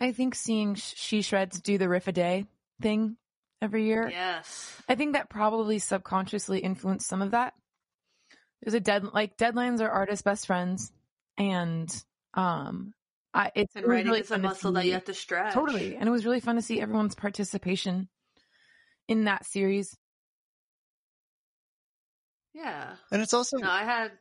[0.00, 2.46] I think seeing She Shreds do the riff a day
[2.80, 3.16] thing
[3.62, 4.76] every year, Yes.
[4.88, 7.54] I think that probably subconsciously influenced some of that.
[8.60, 10.92] There's a dead, like deadlines are artists' best friends.
[11.38, 11.90] And,
[12.34, 12.92] um,
[13.32, 15.54] I, it's And writing really is a fun to muscle that you have to stretch.
[15.54, 15.96] Totally.
[15.96, 18.08] And it was really fun to see everyone's participation
[19.08, 19.96] in that series.
[22.52, 22.96] Yeah.
[23.10, 24.12] And it's also No, I had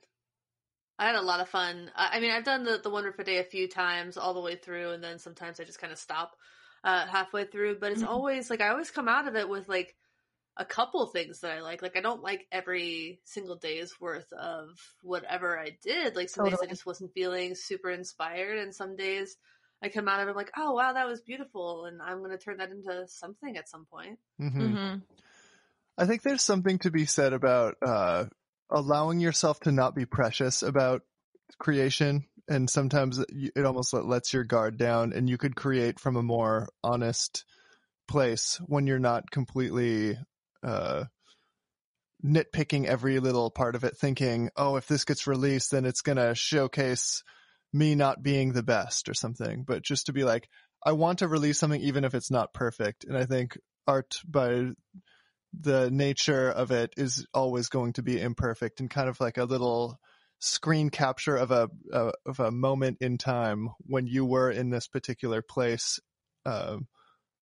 [0.97, 1.91] I had a lot of fun.
[1.95, 4.39] I, I mean, I've done the the Wonder for Day a few times all the
[4.39, 6.35] way through, and then sometimes I just kind of stop
[6.83, 7.79] uh, halfway through.
[7.79, 8.07] But it's Mhm.
[8.07, 9.95] always like I always come out of it with like
[10.57, 11.81] a couple things that I like.
[11.81, 14.69] Like I don't like every single day's worth of
[15.01, 16.15] whatever I did.
[16.15, 19.37] Like some days I just wasn't feeling super inspired, and some days
[19.81, 22.57] I come out of it like, oh wow, that was beautiful, and I'm gonna turn
[22.57, 24.19] that into something at some point.
[24.39, 24.53] Mhm.
[24.53, 24.95] Mm-hmm.
[25.97, 28.25] I think there's something to be said about uh,
[28.69, 31.03] allowing yourself to not be precious about
[31.59, 36.23] creation, and sometimes it almost lets your guard down, and you could create from a
[36.23, 37.45] more honest
[38.07, 40.17] place when you're not completely
[40.61, 41.05] uh,
[42.23, 46.35] nitpicking every little part of it, thinking, "Oh, if this gets released, then it's gonna
[46.35, 47.23] showcase
[47.71, 50.49] me not being the best or something." But just to be like,
[50.85, 54.71] I want to release something even if it's not perfect, and I think art by
[55.53, 59.45] the nature of it is always going to be imperfect and kind of like a
[59.45, 59.99] little
[60.41, 64.87] screen capture of a, uh, of a moment in time when you were in this
[64.87, 65.99] particular place.
[66.45, 66.87] Um,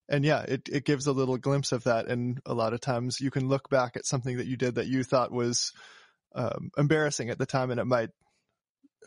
[0.10, 2.08] and yeah, it, it gives a little glimpse of that.
[2.08, 4.88] And a lot of times you can look back at something that you did that
[4.88, 5.72] you thought was
[6.36, 8.10] um, embarrassing at the time and it might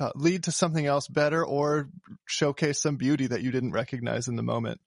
[0.01, 1.91] uh, lead to something else better or
[2.25, 4.81] showcase some beauty that you didn't recognize in the moment.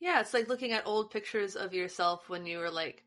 [0.00, 3.02] Yeah, it's like looking at old pictures of yourself when you were like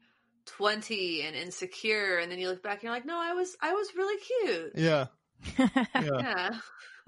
[0.58, 3.74] 20 and insecure and then you look back and you're like, "No, I was I
[3.74, 5.06] was really cute." Yeah.
[5.60, 5.90] Yeah.
[5.96, 6.50] Yeah.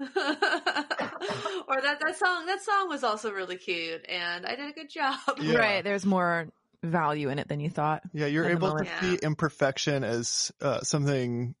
[0.00, 4.90] or that that song that song was also really cute and I did a good
[4.90, 5.18] job.
[5.40, 5.56] Yeah.
[5.56, 5.84] Right.
[5.84, 6.48] There's more
[6.82, 8.02] value in it than you thought.
[8.12, 8.84] Yeah, you're able to.
[8.84, 9.00] Yeah.
[9.00, 11.54] see imperfection as uh, something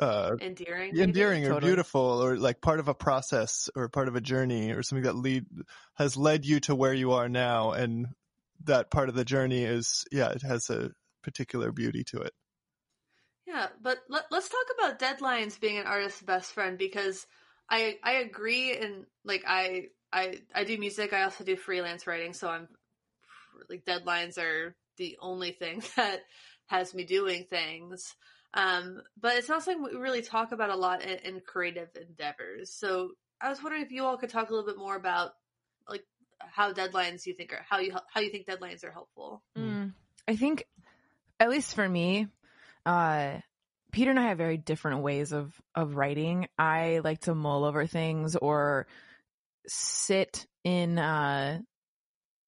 [0.00, 0.92] uh, Endearing.
[0.92, 1.02] maybe?
[1.02, 1.70] endearing or Totally.
[1.70, 5.16] beautiful, or like part of a process or part of a journey, or something that
[5.16, 5.46] lead
[5.94, 8.06] has led you to where you are now, and
[8.64, 10.90] that part of the journey is yeah, it has a
[11.22, 12.32] particular beauty to it.
[13.46, 17.26] Yeah, but let, let's talk about deadlines being an artist's best friend because
[17.68, 21.12] I I agree and like I I I do music.
[21.12, 22.68] I also do freelance writing, so I'm
[23.68, 26.20] like deadlines are the only thing that
[26.66, 28.14] has me doing things.
[28.54, 32.70] Um, but it's not something we really talk about a lot in, in creative endeavors.
[32.70, 35.32] So I was wondering if you all could talk a little bit more about
[35.88, 36.04] like
[36.38, 39.42] how deadlines you think are how you how you think deadlines are helpful.
[39.58, 39.92] Mm.
[40.28, 40.64] I think,
[41.42, 42.28] at least for me,
[42.86, 43.38] uh,
[43.90, 46.46] Peter and I have very different ways of of writing.
[46.56, 48.86] I like to mull over things or
[49.66, 51.58] sit in uh,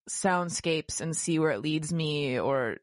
[0.08, 2.38] soundscapes and see where it leads me.
[2.38, 2.76] Or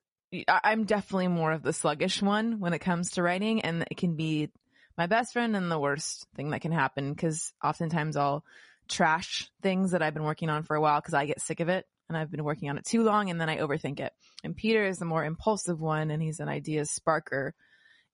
[0.49, 4.17] I'm definitely more of the sluggish one when it comes to writing, and it can
[4.17, 4.49] be
[4.97, 8.43] my best friend and the worst thing that can happen because oftentimes I'll
[8.89, 11.69] trash things that I've been working on for a while because I get sick of
[11.69, 14.11] it and I've been working on it too long and then I overthink it.
[14.43, 17.51] And Peter is the more impulsive one and he's an idea sparker.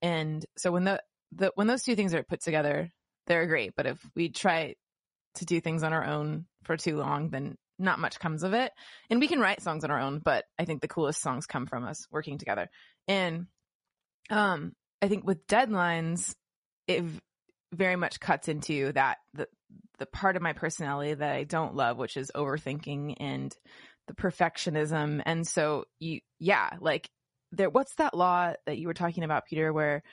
[0.03, 2.91] And so when the, the when those two things are put together,
[3.25, 3.73] they're great.
[3.75, 4.75] But if we try
[5.35, 8.71] to do things on our own for too long, then not much comes of it.
[9.09, 11.65] And we can write songs on our own, but I think the coolest songs come
[11.65, 12.69] from us working together.
[13.07, 13.47] And
[14.29, 16.35] um I think with deadlines,
[16.87, 17.03] it
[17.73, 19.47] very much cuts into that the
[19.99, 23.55] the part of my personality that I don't love, which is overthinking and
[24.07, 25.21] the perfectionism.
[25.25, 27.09] And so you, yeah, like
[27.51, 30.03] there, what's that law that you were talking about, Peter, where,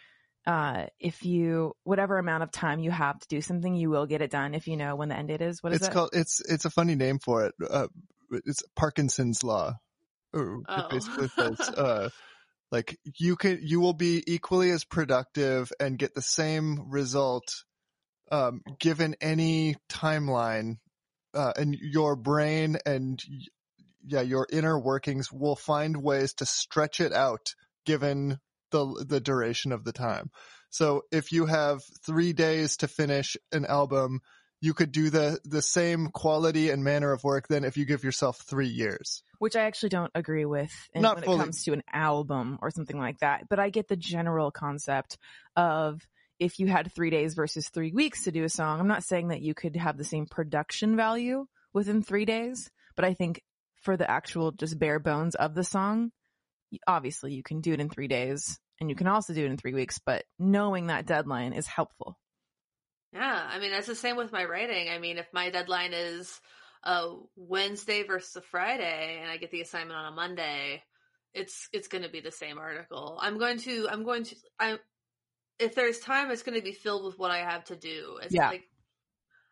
[0.47, 4.21] uh, if you, whatever amount of time you have to do something, you will get
[4.23, 5.63] it done if you know when the end date is.
[5.63, 5.93] What is it's it?
[5.93, 7.55] called it's it's a funny name for it.
[7.69, 7.89] Uh,
[8.31, 9.75] it's Parkinson's law.
[10.35, 10.89] It Oh.
[10.91, 12.11] basically says uh,
[12.75, 17.63] Like you can, you will be equally as productive and get the same result,
[18.33, 20.79] um, given any timeline,
[21.35, 23.23] uh, and your brain and
[24.07, 27.55] yeah, your inner workings will find ways to stretch it out
[27.87, 28.39] given
[28.71, 30.31] the, the duration of the time.
[30.71, 34.21] So if you have three days to finish an album,
[34.61, 38.03] you could do the, the same quality and manner of work than if you give
[38.03, 39.23] yourself three years.
[39.39, 41.37] Which I actually don't agree with in, when fully.
[41.37, 43.49] it comes to an album or something like that.
[43.49, 45.19] But I get the general concept
[45.55, 46.01] of
[46.39, 48.81] if you had three days versus three weeks to do a song.
[48.81, 53.05] I'm not saying that you could have the same production value within three days, but
[53.05, 53.43] I think
[53.85, 56.11] for the actual just bare bones of the song,
[56.87, 59.57] obviously you can do it in three days and you can also do it in
[59.57, 62.19] three weeks, but knowing that deadline is helpful.
[63.13, 64.89] Yeah, I mean that's the same with my writing.
[64.91, 66.41] I mean, if my deadline is
[66.83, 70.83] a Wednesday versus a Friday, and I get the assignment on a Monday,
[71.33, 73.17] it's it's going to be the same article.
[73.21, 74.79] I'm going to I'm going to I
[75.61, 78.19] if there's time, it's going to be filled with what I have to do.
[78.23, 78.49] It's Yeah.
[78.49, 78.65] like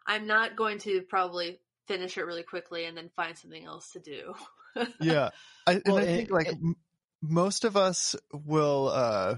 [0.07, 4.01] I'm not going to probably finish it really quickly and then find something else to
[4.01, 4.35] do.
[5.01, 5.31] yeah.
[5.67, 6.77] I, Well, and I and- think like m-
[7.23, 9.37] most of us will uh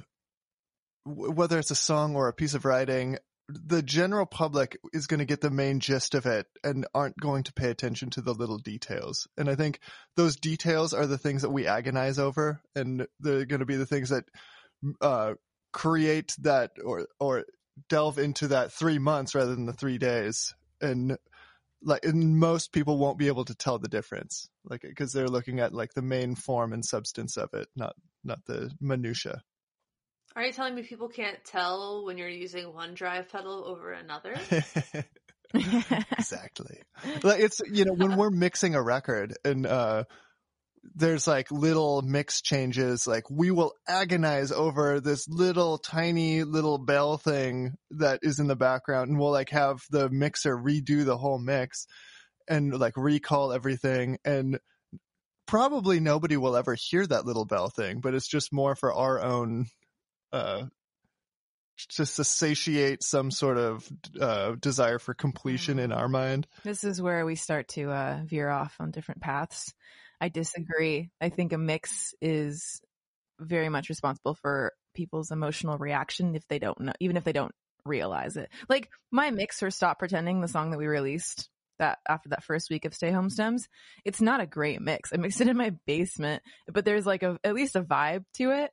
[1.06, 5.18] w- whether it's a song or a piece of writing the general public is going
[5.18, 8.32] to get the main gist of it and aren't going to pay attention to the
[8.32, 9.28] little details.
[9.36, 9.80] And i think
[10.16, 13.84] those details are the things that we agonize over and they're going to be the
[13.86, 14.24] things that
[15.02, 15.34] uh
[15.72, 17.44] create that or or
[17.88, 20.54] delve into that 3 months rather than the 3 days.
[20.80, 21.18] And
[21.84, 24.48] like and most people won't be able to tell the difference.
[24.64, 27.94] Like because they're looking at like the main form and substance of it not
[28.24, 29.42] not the minutia.
[30.36, 34.34] Are you telling me people can't tell when you're using one drive pedal over another?
[35.54, 36.80] exactly.
[37.22, 40.04] Like it's you know when we're mixing a record and uh
[40.94, 47.16] there's like little mix changes like we will agonize over this little tiny little bell
[47.16, 51.38] thing that is in the background and we'll like have the mixer redo the whole
[51.38, 51.86] mix
[52.48, 54.18] and like recall everything.
[54.24, 54.58] And
[55.46, 59.22] probably nobody will ever hear that little bell thing but it's just more for our
[59.22, 59.66] own
[60.32, 60.64] uh
[61.76, 63.86] just to satiate some sort of
[64.20, 66.46] uh desire for completion in our mind.
[66.62, 69.74] This is where we start to uh, veer off on different paths.
[70.24, 71.10] I disagree.
[71.20, 72.80] I think a mix is
[73.38, 77.54] very much responsible for people's emotional reaction if they don't know, even if they don't
[77.84, 78.48] realize it.
[78.66, 82.86] Like my mixer Stop Pretending, the song that we released that after that first week
[82.86, 83.68] of Stay Home Stems,
[84.06, 85.12] it's not a great mix.
[85.12, 88.50] I mixed it in my basement, but there's like a, at least a vibe to
[88.52, 88.70] it.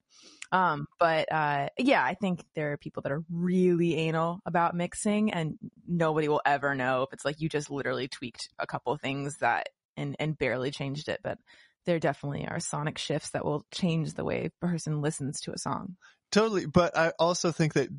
[0.54, 5.34] Um, but, uh, yeah, I think there are people that are really anal about mixing
[5.34, 9.36] and nobody will ever know if it's like you just literally tweaked a couple things
[9.40, 11.20] that and, and barely changed it.
[11.24, 11.38] But
[11.86, 15.58] there definitely are sonic shifts that will change the way a person listens to a
[15.58, 15.96] song.
[16.32, 17.90] Totally, but I also think that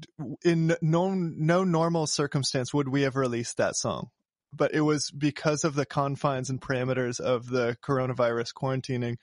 [0.42, 4.08] in no no normal circumstance would we have released that song.
[4.54, 9.16] But it was because of the confines and parameters of the coronavirus quarantining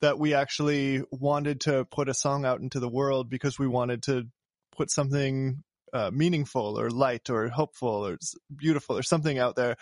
[0.00, 4.02] that we actually wanted to put a song out into the world because we wanted
[4.04, 4.24] to
[4.76, 8.18] put something uh, meaningful or light or hopeful or
[8.54, 9.76] beautiful or something out there.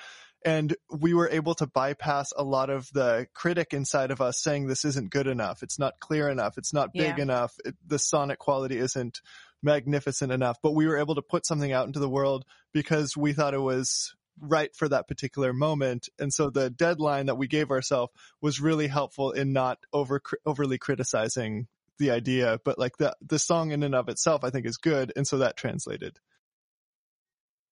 [0.45, 4.67] And we were able to bypass a lot of the critic inside of us saying
[4.67, 5.63] this isn't good enough.
[5.63, 6.59] It's not clear enough.
[6.59, 7.23] It's not big Yeah.
[7.23, 7.55] enough.
[7.65, 9.21] It, the sonic quality isn't
[9.63, 10.59] magnificent enough.
[10.63, 13.59] But we were able to put something out into the world because we thought it
[13.61, 16.09] was right for that particular moment.
[16.19, 20.79] And so the deadline that we gave ourselves was really helpful in not over overly
[20.79, 21.67] criticizing
[21.99, 25.13] the idea, but like the the song in and of itself, I think is good,
[25.17, 26.19] and so that translated.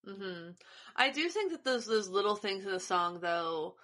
[0.05, 0.51] hmm
[0.97, 3.77] I do think that those those little things in the song, though,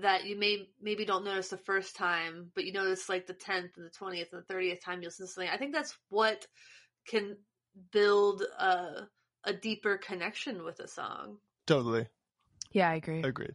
[0.00, 3.76] that you may maybe don't notice the first time, but you notice like the tenth
[3.76, 5.50] and the twentieth and the thirtieth time you listen to something.
[5.52, 6.46] I think that's what
[7.06, 7.36] can
[7.92, 9.08] build a
[9.44, 11.38] a deeper connection with a song.
[11.66, 12.06] Totally
[12.72, 13.22] Yeah, I agree.
[13.22, 13.54] agreed.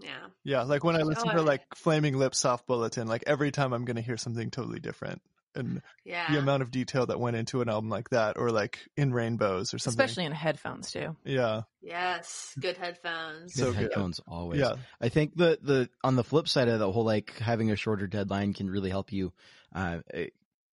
[0.00, 0.26] Yeah.
[0.42, 3.72] Yeah, like when I listen Oh, to like Flaming Lips Soft Bulletin, like every time
[3.72, 5.22] I'm going to hear something totally different.
[5.54, 6.32] And Yeah.
[6.32, 9.74] the amount of detail that went into an album like that, or like in Rainbows
[9.74, 10.00] or something.
[10.00, 11.16] Especially in headphones too.
[11.24, 12.54] yeah, yes.
[12.60, 13.54] Good headphones.
[13.54, 13.82] Good So good.
[13.82, 14.60] headphones always.
[14.60, 17.76] yeah, I think the the on the flip side of the whole like having a
[17.76, 19.32] shorter deadline can really help you
[19.74, 20.26] uh, eh,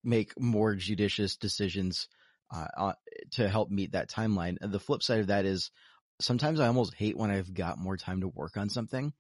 [0.04, 2.08] make more judicious decisions
[2.54, 2.94] uh, uh,
[3.32, 4.58] to help meet that timeline.
[4.62, 5.70] And the flip side of that is
[6.20, 9.14] sometimes I almost hate when I've got more time to work on something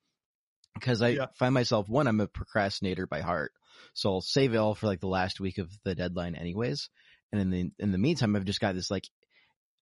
[0.75, 1.27] because I Yeah.
[1.38, 3.51] find myself one I'm a procrastinator by heart,
[3.93, 6.89] so I'll save it all for like the last week of the deadline anyways.
[7.32, 9.07] And in the in the meantime, I've just got this like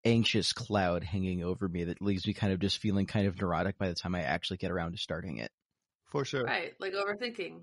[0.05, 3.77] anxious cloud hanging over me that leaves me kind of just feeling kind of neurotic
[3.77, 5.51] by the time I actually get around to starting it.
[6.11, 6.73] for sure, Right.
[6.79, 7.61] Like overthinking.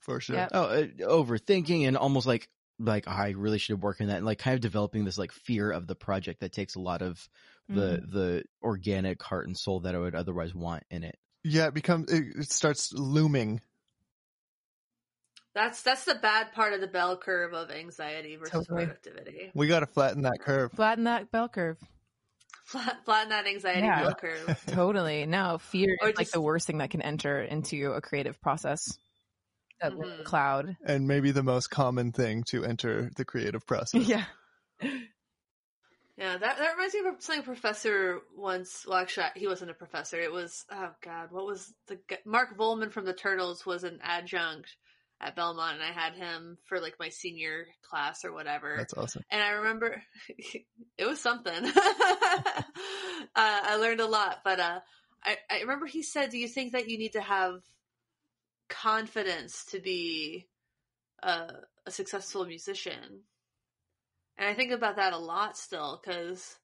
[0.00, 0.36] for sure.
[0.36, 0.50] Yep.
[0.54, 4.26] Oh, uh, overthinking and almost like like I really should have worked in that and
[4.26, 7.28] like kind of developing this like fear of the project that takes a lot of
[7.68, 8.12] the Mhm.
[8.12, 11.16] the organic heart and soul that I would otherwise want in it.
[11.44, 13.60] Yeah, it becomes it, it starts looming.
[15.54, 18.86] That's that's the bad part of the bell curve of anxiety versus Totally.
[18.86, 19.50] productivity.
[19.54, 20.72] We got to flatten that curve.
[20.72, 21.78] Flatten that bell curve.
[22.64, 24.02] Flat, flatten that anxiety Yeah.
[24.04, 24.62] bell curve.
[24.68, 25.26] Totally.
[25.26, 28.98] No, fear Or is like the worst thing that can enter into a creative process.
[29.82, 30.24] That little Mhm.
[30.24, 30.76] cloud.
[30.86, 34.00] and maybe the most common thing to enter the creative process.
[34.08, 34.24] Yeah.
[36.16, 38.84] Yeah, that that reminds me of something a professor once.
[38.86, 40.20] Well, actually, he wasn't a professor.
[40.20, 44.76] It was oh god, what was the Mark Volman from the Turtles was an adjunct
[45.22, 48.74] at Belmont, and I had him for like my senior class or whatever.
[48.76, 49.22] That's awesome.
[49.30, 50.02] and I remember
[50.98, 51.54] it was something.
[51.64, 51.70] uh,
[53.34, 54.80] I learned a lot, but uh,
[55.24, 57.60] I, I remember he said, "Do you think that you need to have
[58.68, 60.48] confidence to be
[61.22, 61.50] a,
[61.86, 63.22] a successful musician?"
[64.36, 66.56] And I think about that a lot still, because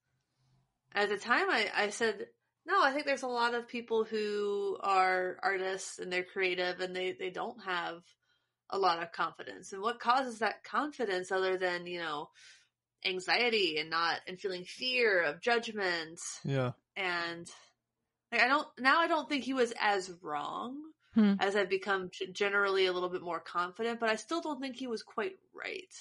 [0.94, 2.26] at the time I, I said,
[2.66, 6.96] "No, I think there's a lot of people who are artists and they're creative and
[6.96, 8.02] they, they don't have."
[8.70, 12.28] A lot of confidence and what causes that confidence other than you know
[13.06, 16.72] anxiety and not and feeling fear of judgment Yeah.
[16.96, 17.48] and
[18.32, 20.76] like i don't now i don't think he was as wrong
[21.14, 21.34] Hmm.
[21.40, 24.86] as i've become generally a little bit more confident but i still don't think he
[24.86, 25.92] was quite right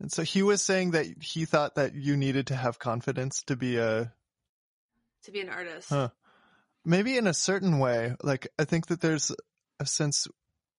[0.00, 3.54] And so he was saying that he thought that you needed to have confidence to
[3.56, 4.12] be a
[5.24, 6.08] to be an artist Huh.
[6.84, 8.16] maybe in a certain way.
[8.24, 9.30] Like I think that there's
[9.78, 10.26] a sense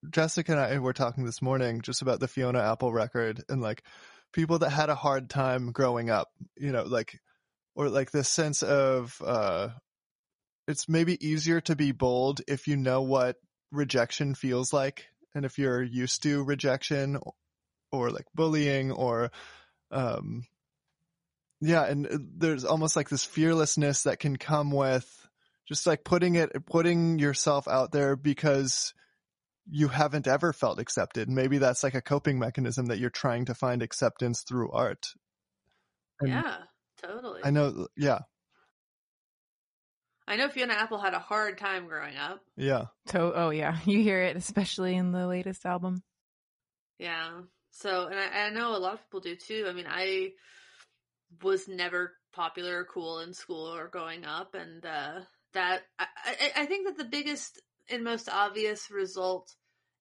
[0.10, 3.84] Jessica and I were talking this morning just about the Fiona Apple record and like
[4.32, 7.20] people that had a hard time growing up, you know, like
[7.76, 9.70] or like this sense of uh
[10.68, 13.38] it's maybe easier to be bold if you know what
[13.72, 17.18] rejection feels like and if you're used to rejection
[17.92, 19.32] or like bullying or
[19.92, 20.46] um
[21.62, 25.28] yeah and uh, there's almost like this fearlessness that can come with
[25.68, 28.94] just like putting it putting yourself out there because
[29.70, 31.30] you haven't ever felt accepted.
[31.30, 35.08] Maybe that's like a coping mechanism that you're trying to find acceptance through art.
[36.20, 36.56] And yeah
[37.04, 37.42] totally.
[37.44, 38.20] I know yeah.
[40.28, 42.40] I know fiona apple had a hard time growing up.
[42.56, 42.86] Yeah.
[43.08, 46.02] To- oh yeah, you hear it, especially in the latest album.
[46.98, 47.42] Yeah.
[47.72, 49.66] So, and I, I know a lot of people do too.
[49.68, 50.30] I mean, I
[51.42, 55.22] was never popular or cool in school or growing up, and uh,
[55.54, 57.60] that I, I, I think that the biggest
[57.90, 59.56] and most obvious result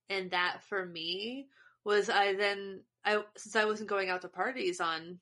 [0.09, 1.49] in that for me
[1.85, 5.21] was I then I since I wasn't going out to parties on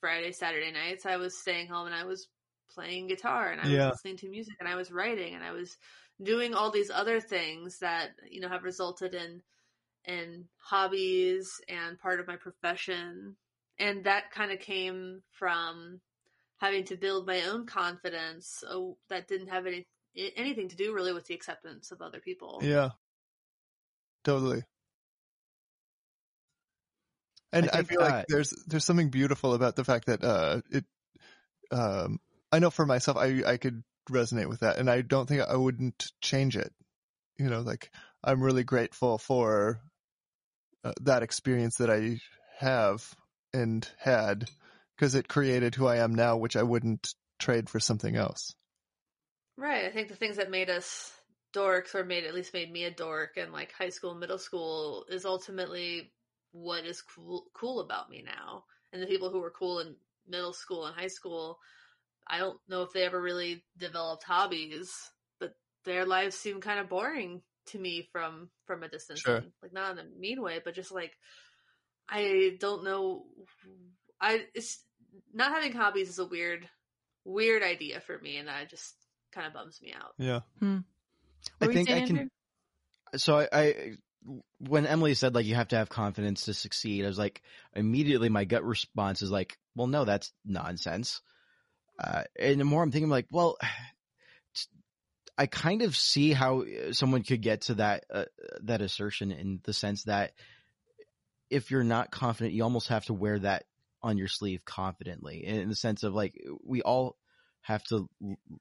[0.00, 2.28] Friday, Saturday nights, I was staying home and I was
[2.70, 3.86] playing guitar and I Yeah.
[3.86, 5.76] was listening to music and I was writing and I was
[6.22, 9.42] doing all these other things that you know have resulted in
[10.06, 13.36] in hobbies and part of my profession.
[13.78, 16.00] And that kind of came from
[16.58, 19.86] having to build my own confidence oh, that didn't have any
[20.36, 22.60] anything to do really with the acceptance of other people.
[22.62, 22.90] yeah
[24.24, 24.62] totally
[27.52, 30.60] and I I, think feel like there's there's something beautiful about the fact that uh
[30.70, 30.84] it
[31.70, 32.18] um
[32.52, 35.56] I know for myself I I could resonate with that and I don't think I
[35.56, 36.72] wouldn't change it.
[37.38, 37.90] You know, like
[38.24, 39.80] I'm really grateful for
[40.84, 42.20] uh, that experience that I
[42.58, 43.14] have
[43.52, 44.48] and had
[44.96, 48.54] because it created who I am now which I wouldn't trade for something else.
[49.56, 49.84] Right.
[49.84, 51.12] I think the things that made us
[51.52, 55.06] dorks or made at least made me a dork in like high school, middle school
[55.08, 56.12] is ultimately
[56.52, 58.64] what is cool cool about me now.
[58.92, 59.96] And the people who were cool in
[60.26, 61.58] middle school and high school,
[62.26, 64.92] I don't know if they ever really developed hobbies,
[65.40, 65.54] but
[65.84, 69.22] their lives seem kind of boring to me from from a distance.
[69.24, 69.44] Sure.
[69.62, 71.16] Like not in a mean way, but just like
[72.08, 73.26] I don't know
[74.20, 74.84] I it's
[75.32, 76.68] not having hobbies is a weird
[77.24, 79.05] weird idea for me and I just
[79.36, 80.14] kind of bums me out.
[80.18, 80.40] Yeah.
[81.58, 82.28] What I think I can- Andrew?
[83.16, 83.92] so I, I
[84.58, 87.42] when Emily said like you have to have confidence to succeed, I was like
[87.74, 91.20] immediately my gut response is like, well, no, that's nonsense.
[92.02, 93.56] Uh, and the more I'm thinking, like, well,
[95.38, 98.24] I kind of see how uh, someone could get to that uh,
[98.62, 100.32] that assertion in the sense that
[101.50, 103.64] if you're not confident, you almost have to wear that
[104.02, 106.34] on your sleeve confidently, in the sense of like
[106.64, 107.16] we all
[107.66, 108.08] have to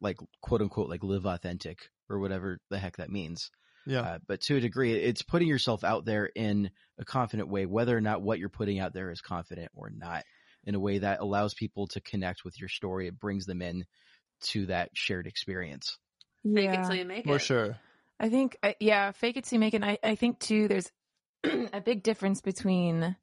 [0.01, 3.51] like quote unquote like live authentic or whatever the heck that means.
[3.85, 4.01] Yeah.
[4.01, 7.95] Uh, but to a degree, it's putting yourself out there in a confident way, whether
[7.95, 10.23] or not what you're putting out there is confident or not,
[10.63, 13.05] in a way that allows people to connect with your story.
[13.07, 13.85] It brings them in
[14.45, 15.99] to that shared experience.
[16.43, 16.81] Fake Yeah.
[16.81, 17.41] it till you make For it.
[17.41, 17.77] sure.
[18.19, 19.83] I think, uh, yeah, fake it till you make it.
[19.83, 20.91] I, I think too, there's
[21.43, 23.15] a big difference between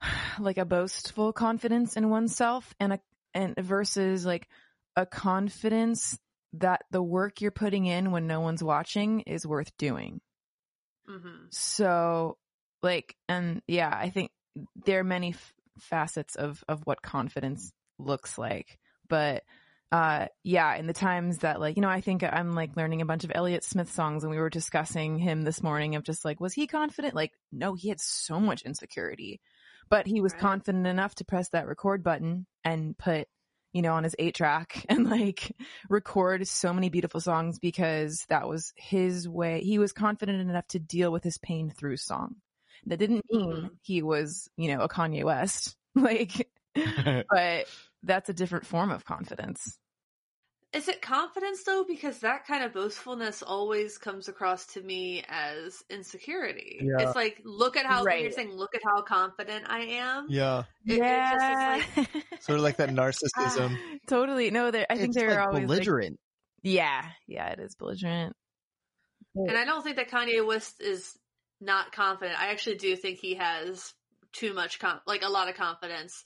[0.38, 3.00] like a boastful confidence in oneself and a
[3.34, 4.48] and versus like
[4.96, 6.18] a confidence
[6.54, 10.20] that the work you're putting in when no one's watching is worth doing.
[11.06, 12.38] hmm So
[12.82, 14.30] like and yeah, I think
[14.84, 18.78] there are many f- facets of of what confidence looks like.
[19.08, 19.44] But
[19.92, 23.06] uh yeah, in the times that like, you know, I think I'm like learning a
[23.06, 26.40] bunch of Elliott Smith songs and we were discussing him this morning of just like
[26.40, 27.14] was he confident?
[27.14, 29.40] Like no, he had so much insecurity.
[29.88, 30.40] But he was Right.
[30.40, 33.28] confident enough to press that record button and put
[33.76, 35.52] you know, on his eight track and like
[35.90, 39.60] record so many beautiful songs because that was his way.
[39.62, 42.36] He was confident enough to deal with his pain through song.
[42.86, 43.70] That didn't mean Mhm.
[43.82, 45.76] he was, you know, a Kanye West.
[45.94, 46.50] Like,
[47.30, 47.66] but
[48.02, 49.78] that's a different form of confidence.
[50.76, 51.84] Is it confidence though?
[51.88, 56.78] Because that kind of boastfulness always comes across to me as insecurity.
[56.82, 57.06] Yeah.
[57.06, 58.22] It's like, look at how Right.
[58.22, 60.26] you're saying, look at how confident I am.
[60.28, 63.76] Yeah, It- it just like- sort of like that narcissism.
[64.06, 64.50] totally.
[64.50, 66.20] No, there, I think it's they're like always like, belligerent.
[66.62, 68.34] yeah, yeah, it is belligerent.
[69.34, 71.16] And I don't think that Kanye West is
[71.60, 72.40] not confident.
[72.40, 73.92] I actually do think he has
[74.32, 76.24] too much, com- like a lot of confidence.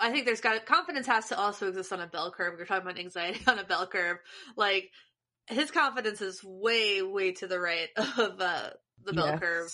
[0.00, 2.54] I think there's got confidence has to also exist on a bell curve.
[2.58, 4.18] We're talking about anxiety on a bell curve.
[4.56, 4.90] Like
[5.48, 8.70] his confidence is way, way to the right of uh,
[9.04, 9.40] the bell Yes.
[9.40, 9.72] curve.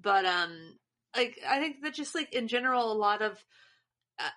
[0.00, 0.78] But um,
[1.16, 3.32] like I think that just like in general, a lot of
[4.18, 4.28] uh,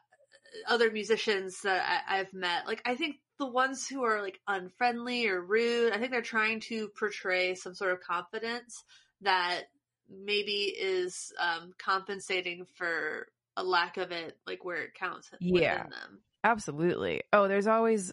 [0.67, 5.27] other musicians that I- I've met, like I think the ones who are like unfriendly
[5.27, 8.83] or rude, I think they're trying to portray some sort of confidence
[9.21, 9.63] that
[10.09, 13.27] maybe is um, compensating for
[13.61, 15.83] a lack of it, like where it counts Yeah.
[15.83, 16.21] them.
[16.43, 17.21] Absolutely.
[17.31, 18.11] Oh, there's always,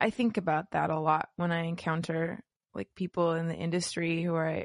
[0.00, 2.40] I think about that a lot when I encounter
[2.74, 4.64] like people in the industry who are,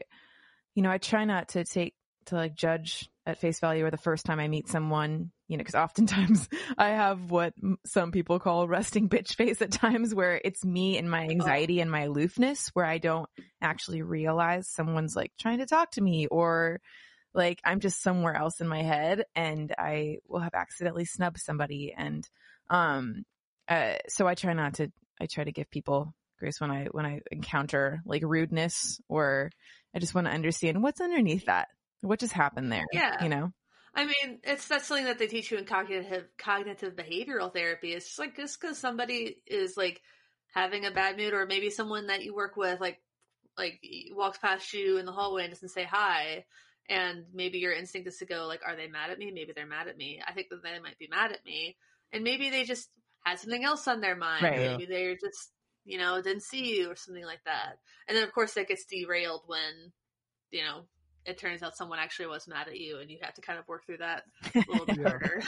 [0.75, 3.97] you know, I try not to take, to like judge at face value or the
[3.97, 7.53] first time I meet someone, you know, because oftentimes I have what
[7.86, 11.29] some people call resting bitch face at times where it's me and my oh.
[11.29, 13.29] anxiety and my aloofness where I don't
[13.61, 16.81] actually realize someone's like trying to talk to me or
[17.36, 21.93] like I'm just somewhere else in my head and I will have accidentally snubbed somebody
[21.95, 22.27] and
[22.69, 23.25] um
[23.67, 27.05] uh so I try not to I try to give people grace when I when
[27.05, 29.51] I encounter like rudeness or
[29.93, 31.69] I just want to understand what's underneath that.
[32.01, 32.86] What just happened there?
[32.91, 33.23] Yeah.
[33.23, 33.51] You know?
[33.95, 37.93] I mean, it's that's something that they teach you in cognitive cognitive behavioral therapy.
[37.93, 40.01] It's just like just because somebody is like
[40.53, 43.01] having a bad mood, or maybe someone that you work with, like
[43.57, 43.79] like
[44.11, 46.43] walks past you in the hallway and doesn't say hi,
[46.89, 49.31] and maybe your instinct is to go like, "Are they mad at me?
[49.31, 50.21] Maybe they're mad at me.
[50.25, 51.77] I think that they might be mad at me,
[52.11, 52.89] and maybe they just
[53.25, 54.43] had something else on their mind.
[54.43, 54.57] Right.
[54.57, 55.51] Maybe they're just
[55.86, 57.77] you know didn't see you or something like that.
[58.07, 59.91] And then of course that gets derailed when
[60.51, 60.86] you know
[61.25, 63.67] it turns out someone actually was mad at you and you have to kind of
[63.67, 64.23] work through that
[64.53, 65.41] a little bit harder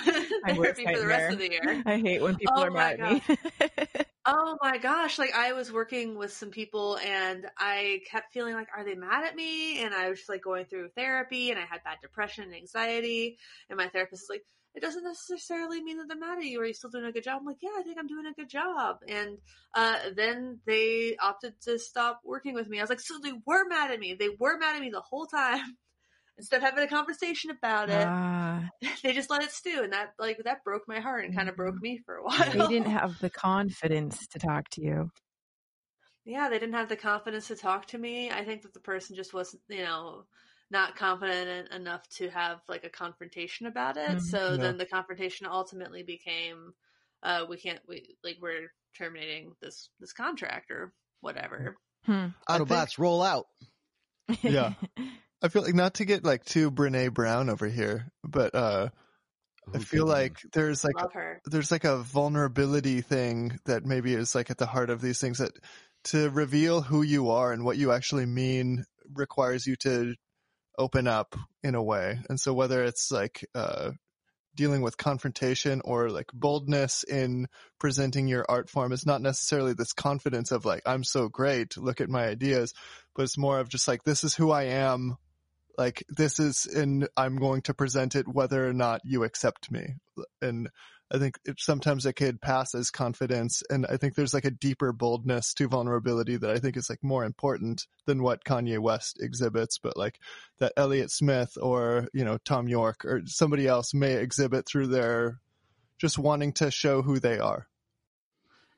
[0.47, 1.83] therapy for the rest of the year.
[1.85, 4.05] I hate when people Oh are mad at me.
[4.30, 8.67] Oh my gosh, like I was working with some people and I kept feeling like,
[8.75, 9.82] are they mad at me?
[9.82, 13.38] And I was just like going through therapy and I had bad depression and anxiety.
[13.69, 14.43] And my therapist is like,
[14.75, 16.59] it doesn't necessarily mean that they're mad at you.
[16.59, 17.39] Are you still doing a good job?
[17.39, 18.97] I'm like, yeah, I think I'm doing a good job.
[19.07, 19.38] And
[19.73, 22.80] uh, then they opted to stop working with me.
[22.80, 24.13] I was like, so they were mad at me.
[24.13, 25.78] They were mad at me the whole time.
[26.38, 28.69] Instead of having a conversation about it, Ah,
[29.03, 29.81] they just let it stew.
[29.83, 32.38] And that like that broke my heart and kind of broke me for a while.
[32.38, 32.59] Mm-hmm.
[32.59, 35.09] they didn't have the confidence to talk to you.
[36.25, 38.29] yeah, they didn't have the confidence to talk to me.
[38.29, 40.25] I think that the person just wasn't, you know,
[40.69, 44.09] not confident enough to have like a confrontation about it.
[44.17, 44.21] Mhm.
[44.21, 44.57] So Yeah.
[44.57, 46.73] then the confrontation ultimately became,
[47.23, 51.77] uh, we can't, we like we're terminating this this contract or whatever.
[52.05, 52.27] Hmm.
[52.47, 53.47] I think- Autobots roll out.
[54.43, 54.73] Yeah.
[55.41, 58.89] I feel like not to get like too Brene Brown over here, but uh
[59.73, 60.07] I feel couldn't?
[60.07, 60.95] like there's like
[61.45, 65.39] there's like a vulnerability thing that maybe is like at the heart of these things
[65.39, 65.51] that
[66.05, 70.15] to reveal who you are and what you actually mean requires you to
[70.77, 72.19] open up in a way.
[72.29, 73.91] And so whether it's like uh
[74.55, 77.47] dealing with confrontation or like boldness in
[77.79, 82.01] presenting your art form is not necessarily this confidence of like I'm so great, look
[82.01, 82.73] at my ideas,
[83.15, 85.15] but it's more of just like this is who I am.
[85.78, 89.95] Like this is and I'm going to present it whether or not you accept me.
[90.41, 90.69] And
[91.09, 94.51] I think it, sometimes it could pass as confidence, and I think there's like a
[94.51, 99.17] deeper boldness to vulnerability that I think is like more important than what Kanye West
[99.21, 100.19] exhibits, but like
[100.59, 105.39] that Elliott Smith or you know Thom Yorke or somebody else may exhibit through their
[105.97, 107.67] just wanting to show who they are.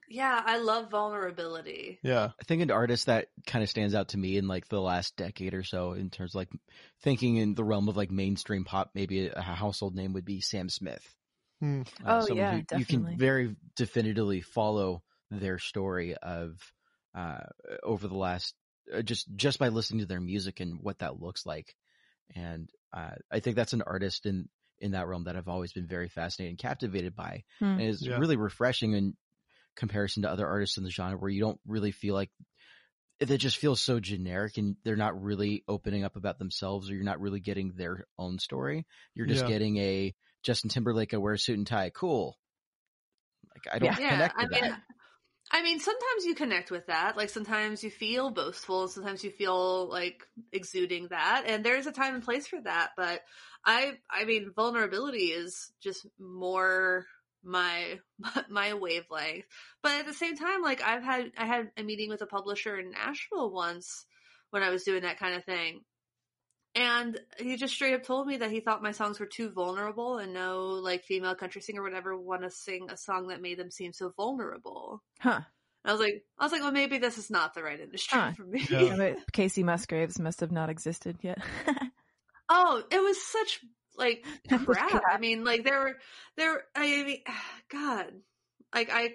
[0.09, 1.99] Yeah, I love vulnerability.
[2.03, 2.29] Yeah.
[2.39, 5.15] I think an artist that kind of stands out to me in like the last
[5.15, 6.49] decade or so in terms of like
[7.01, 10.69] thinking in the realm of like mainstream pop, maybe a household name would be Sam
[10.69, 11.03] Smith.
[11.59, 11.81] Hmm.
[12.05, 16.57] Oh, yeah, who You can very definitively follow their story of
[17.13, 17.41] uh,
[17.83, 18.55] over the last
[18.93, 21.75] uh, just just by listening to their music and what that looks like,
[22.35, 24.47] and uh, I think that's an artist in
[24.79, 27.65] in that realm that I've always been very fascinated and captivated by, Hmm.
[27.65, 28.17] and it's Yeah.
[28.17, 29.17] really refreshing in
[29.75, 32.31] comparison to other artists in the genre where you don't really feel like
[33.19, 37.03] it just feels so generic and they're not really opening up about themselves or you're
[37.03, 38.85] not really getting their own story.
[39.13, 39.49] You're just Yeah.
[39.49, 41.89] getting a Justin Timberlake, I wear a suit and tie.
[41.89, 42.37] Cool.
[43.53, 43.99] Like I don't Yeah.
[43.99, 44.81] Yeah, connect I with mean, that.
[45.51, 47.17] I mean, sometimes you connect with that.
[47.17, 51.43] Like sometimes you feel boastful, and sometimes you feel like exuding that.
[51.47, 52.91] And there's a time and place for that.
[52.95, 53.21] But
[53.65, 57.05] I, I mean, vulnerability is just more
[57.43, 57.99] my
[58.49, 59.45] my wavelength.
[59.81, 62.77] But at the same time, like I've had I had a meeting with a publisher
[62.77, 64.05] in Nashville once
[64.51, 65.81] when I was doing that kind of thing.
[66.75, 70.19] And he just straight up told me that he thought my songs were too vulnerable
[70.19, 73.57] and no like female country singer would ever want to sing a song that made
[73.57, 75.01] them seem so vulnerable.
[75.19, 75.41] Huh.
[75.83, 78.33] I was like, I was like, well, maybe this is not the right industry Huh.
[78.33, 78.67] for me.
[78.69, 78.95] Yeah.
[78.95, 81.39] Yeah, Kacey Musgraves must have not existed yet.
[82.49, 83.61] oh, it was such
[83.99, 84.65] like crap.
[84.65, 85.03] crap.
[85.11, 85.97] I mean, like there were
[86.37, 86.63] there.
[86.75, 87.17] I mean,
[87.71, 88.07] God,
[88.73, 89.13] like I,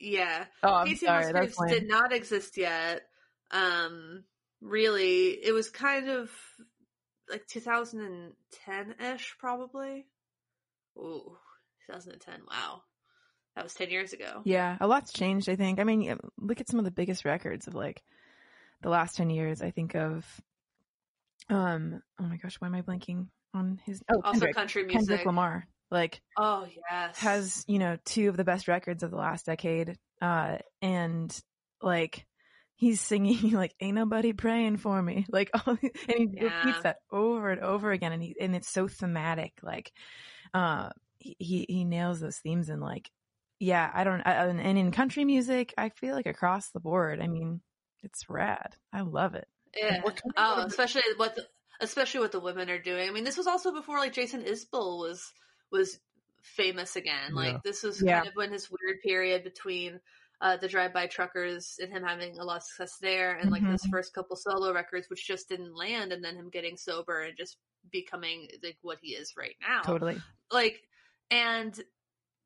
[0.00, 0.46] yeah.
[0.62, 1.32] oh, I'm Kacey sorry.
[1.32, 3.02] Musgraves did not exist yet.
[3.50, 4.24] Um,
[4.60, 6.30] really, it was kind of
[7.30, 10.06] like 2010 ish, probably.
[10.98, 11.36] Ooh,
[11.86, 12.40] 2010.
[12.50, 12.82] Wow,
[13.54, 14.40] that was 10 years ago.
[14.44, 15.48] Yeah, a lot's changed.
[15.48, 15.78] I think.
[15.78, 18.02] I mean, look at some of the biggest records of like
[18.82, 19.62] the last ten years.
[19.62, 20.24] I think of,
[21.48, 24.02] um, oh my gosh, why am I blanking on his?
[24.08, 25.08] Oh, Also, Kendrick, country music.
[25.08, 25.66] Kendrick Lamar.
[25.90, 29.96] Like Oh yes, has you know two of the best records of the last decade,
[30.20, 31.38] uh, and
[31.80, 32.26] like
[32.74, 36.44] he's singing like "Ain't nobody praying for me," like, all, and he Yeah.
[36.44, 39.52] repeats that over and over again, and he and it's so thematic.
[39.62, 39.92] Like,
[40.54, 43.10] uh, he he nails those themes and like,
[43.58, 47.26] yeah, I don't, I, and in country music, I feel like across the board, I
[47.26, 47.60] mean,
[48.02, 48.76] it's rad.
[48.92, 49.48] I love it.
[49.76, 50.02] Yeah.
[50.36, 51.46] Oh, especially what the,
[51.80, 53.08] especially what the women are doing.
[53.08, 55.32] I mean, this was also before like Jason Isbell was
[55.70, 55.98] was
[56.42, 57.34] famous again.
[57.34, 57.58] Like Yeah.
[57.64, 58.18] this was Yeah.
[58.18, 60.00] kind of when his weird period between
[60.40, 63.62] uh, the drive by truckers and him having a lot of success there and like
[63.64, 63.90] his Mhm.
[63.90, 67.56] first couple solo records which just didn't land and then him getting sober and just
[67.90, 70.20] becoming like what he is right now Totally.
[70.52, 70.82] like
[71.30, 71.82] and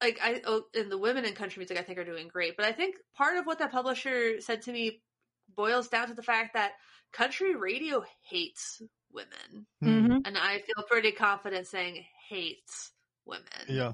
[0.00, 2.64] like I oh, and the women in country music I think are doing great, but
[2.64, 5.02] I think part of what that publisher said to me
[5.48, 6.72] boils down to the fact that
[7.12, 8.80] country radio hates
[9.12, 10.06] women, Hmm.
[10.06, 12.92] hmm and I feel pretty confident saying hates
[13.24, 13.44] women.
[13.68, 13.92] Yeah.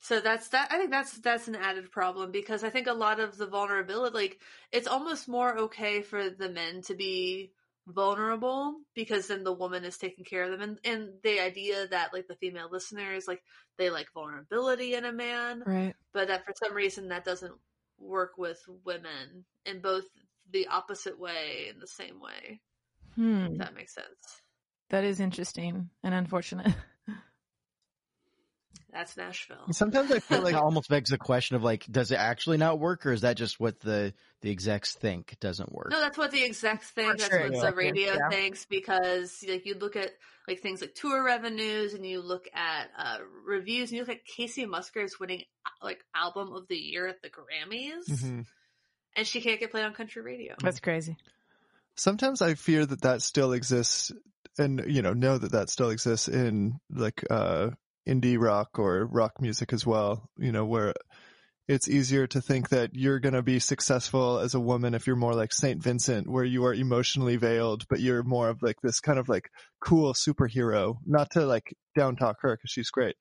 [0.00, 0.70] So that's that.
[0.70, 4.14] I think that's that's an added problem because I think a lot of the vulnerability,
[4.14, 4.40] like
[4.70, 7.52] it's almost more okay for the men to be
[7.86, 12.12] vulnerable because then the woman is taking care of them, and and the idea that
[12.12, 13.42] like the female listeners like
[13.78, 15.94] they like vulnerability in a man, Right.
[16.12, 17.54] but that for some reason that doesn't
[17.98, 20.04] work with women in both
[20.50, 22.60] the opposite way and the same way.
[23.16, 23.46] Hmm.
[23.52, 24.06] If that makes sense.
[24.90, 26.72] That is interesting and unfortunate.
[28.92, 29.72] That's Nashville.
[29.72, 32.78] Sometimes I feel like It almost begs the question of like, does it actually not
[32.78, 35.88] work, or is that just what the the execs think doesn't work?
[35.90, 37.10] No, that's what the execs think.
[37.12, 37.70] For That's sure, what yeah.
[37.70, 38.28] the radio Yeah.
[38.30, 40.10] thinks because like you look at
[40.46, 44.24] like things like tour revenues and you look at uh, reviews and you look at
[44.26, 48.46] Kacey Musgraves winning uh, like album of the year at the Grammys Mhm.
[49.16, 50.54] and she can't get played on country radio.
[50.62, 51.16] That's crazy.
[51.96, 54.12] Sometimes I fear that that still exists,
[54.58, 57.70] and you know, know that that still exists in like uh
[58.08, 60.28] indie rock or rock music as well.
[60.38, 60.94] You know, where
[61.66, 65.16] it's easier to think that you're going to be successful as a woman if you're
[65.16, 69.00] more like Saint Vincent, where you are emotionally veiled, but you're more of like this
[69.00, 69.48] kind of like
[69.80, 70.96] cool superhero.
[71.06, 73.16] Not to like down talk her because she's great.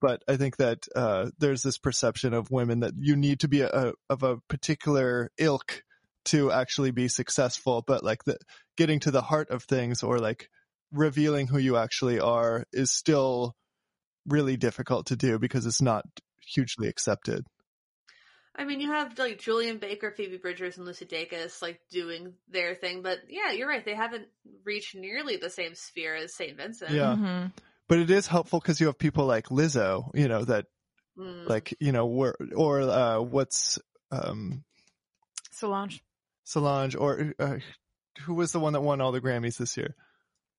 [0.00, 3.62] But I think that uh, there's this perception of women that you need to be
[3.62, 5.82] a, a, of a particular ilk
[6.26, 8.38] to actually be successful, but like the
[8.76, 10.48] getting to the heart of things or like
[10.92, 13.54] revealing who you actually are is still
[14.26, 16.04] really difficult to do because it's not
[16.42, 17.44] hugely accepted.
[18.54, 22.74] I mean, you have like Julien Baker, Phoebe Bridgers, and Lucy Dacus like doing their
[22.74, 23.84] thing, but yeah, you're right.
[23.84, 24.26] They haven't
[24.64, 26.90] reached nearly the same sphere as Saint Vincent.
[26.90, 27.14] Yeah.
[27.16, 27.52] Mhm.
[27.88, 30.66] But it is helpful because you have people like Lizzo, you know, that
[31.16, 31.48] Mm.
[31.48, 33.78] like, you know, were, or, uh, what's,
[34.12, 34.64] um,
[35.50, 36.00] Solange.
[36.48, 37.56] Solange or, uh,
[38.22, 39.94] who was the one that won all the Grammys this year?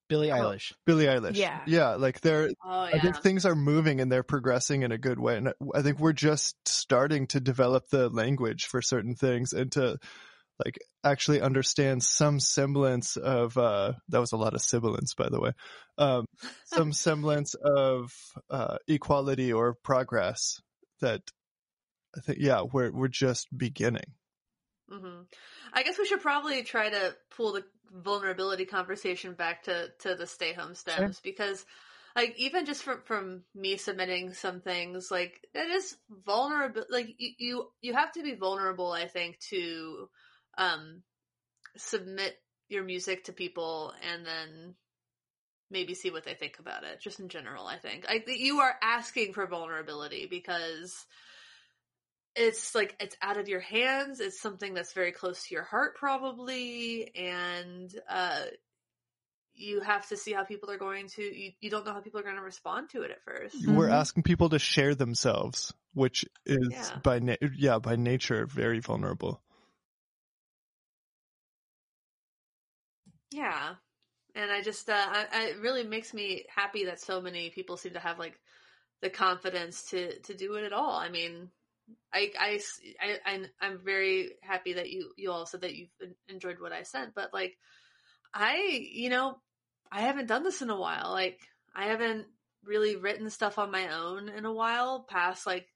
[0.08, 0.36] Billie Oh.
[0.36, 0.72] Eilish.
[0.86, 1.36] Billie Eilish.
[1.36, 1.62] Yeah.
[1.68, 1.90] Yeah.
[1.96, 5.38] Like they're, Oh I think things are moving and they're progressing in a good way.
[5.38, 9.98] And I think we're just starting to develop the language for certain things and to
[10.64, 15.40] like actually understand some semblance of, uh, that was a lot of sibilance, by the
[15.40, 15.52] way.
[15.98, 16.26] Um,
[16.66, 18.12] some semblance of,
[18.50, 20.60] uh, equality or progress
[21.02, 21.22] that
[22.16, 24.14] I think, yeah, we're, we're just beginning.
[24.90, 25.22] Hmm
[25.74, 30.28] I guess we should probably try to pull the vulnerability conversation back to to the
[30.28, 31.66] stay home stems because
[32.16, 37.32] like even just from from me submitting some things like it is vulnerable like you,
[37.38, 40.10] you you have to be vulnerable i think to
[40.58, 41.02] um
[41.78, 42.36] submit
[42.68, 44.76] your music to people and then
[45.72, 48.06] maybe see what they think about it just in general i think.
[48.08, 51.06] Like you are asking for vulnerability because
[52.36, 55.96] it's like it's out of your hands it's something that's very close to your heart
[55.96, 58.44] probably and uh
[59.54, 62.20] you have to see how people are going to you, you don't know how people
[62.20, 63.94] are going to respond to it at 1st We're Mhm.
[63.94, 67.00] asking people to share themselves, which is Yeah.
[67.04, 69.42] by na- yeah, by nature very vulnerable.
[73.32, 73.76] yeah
[74.36, 77.78] and i just uh I, I, it really makes me happy that so many people
[77.78, 78.40] seem to have like
[79.02, 81.50] the confidence to to do it at all i mean
[82.14, 82.60] I, I,
[83.26, 85.90] I, I'm very happy that you, you all said that you've
[86.28, 87.58] enjoyed what I sent, but like,
[88.34, 89.40] I, you know,
[89.92, 91.12] I haven't done this in a while.
[91.12, 91.40] Like,
[91.76, 92.28] I haven't
[92.64, 95.68] really written stuff on my own in a while, past like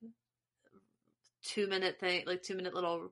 [1.43, 3.11] two minute thing, like two minute little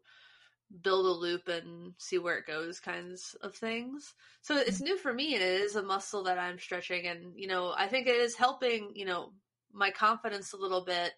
[0.83, 4.13] build a loop and see where it goes kinds of things.
[4.41, 7.07] So it's new for me and it is a muscle that I'm stretching.
[7.07, 9.33] And, you know, I think it is helping, you know,
[9.73, 11.11] my confidence a little bit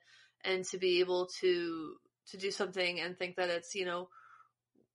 [0.43, 1.95] and to be able to
[2.27, 4.09] to do something and think that it's you know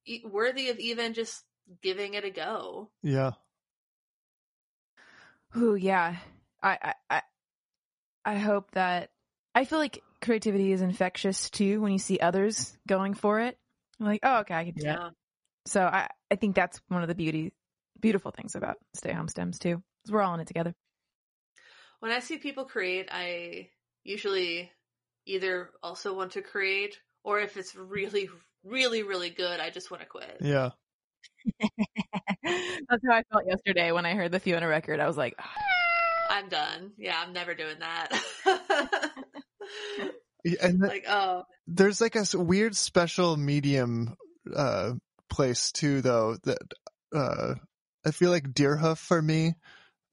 [0.07, 1.44] e- worthy of even just
[1.82, 3.32] giving it a go Yeah.
[5.57, 6.16] Ooh, yeah.
[6.62, 7.22] I, I, I,
[8.24, 9.11] I hope that
[9.55, 13.59] I feel like creativity is infectious too when you see others going for it.
[14.01, 15.01] I'm like, oh, okay, I can do that.
[15.01, 15.11] yeah
[15.66, 17.53] So I, I think that's one of the beauty,
[18.01, 19.76] beautiful things about Stay Home Stems too.
[20.05, 20.74] 'cause we're all in it together.
[22.01, 23.68] when i see people create i
[24.05, 24.70] usually
[25.29, 28.29] either also want to create or if it's really
[28.64, 30.70] really really good i just want to quit Yeah.
[31.61, 35.01] that's how I felt yesterday when I heard the Fiona record.
[35.01, 35.55] I was like, "Ah."
[36.31, 38.12] i'm done yeah i'm never doing that
[40.45, 44.14] And th- like oh there's like a weird special medium
[44.55, 44.93] uh
[45.31, 46.59] place too though that
[47.14, 47.55] uh
[48.07, 49.55] I feel like Deerhoof for me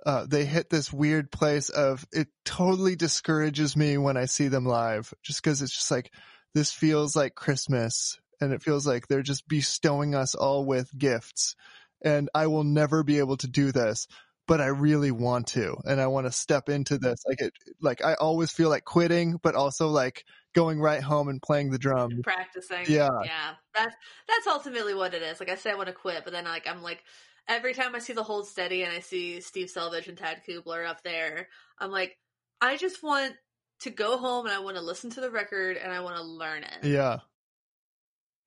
[0.06, 4.66] uh they hit this weird place of it totally discourages me when I see them
[4.66, 6.12] live just cuz it's just like
[6.54, 11.56] this feels like Christmas and it feels like they're just bestowing us all with gifts
[12.04, 14.08] and I will never be able to do this
[14.48, 18.04] but I really want to and I want to step into this like it like
[18.04, 22.22] I always feel like quitting but also like going right home and playing the drum
[22.24, 22.86] practicing.
[22.88, 23.10] Yeah.
[23.24, 23.52] yeah.
[23.76, 23.96] That's
[24.28, 25.40] that's ultimately what it is.
[25.40, 27.04] Like I say I want to quit, but then like I'm like
[27.48, 30.88] every time I see the Hold Steady and I see Steve Selvidge and Tad Kubler
[30.88, 31.48] up there,
[31.80, 32.18] I'm like,
[32.62, 33.34] I just want
[33.82, 36.24] to go home and I want to listen to the record and I want to
[36.24, 36.84] learn it.
[36.84, 37.20] yeah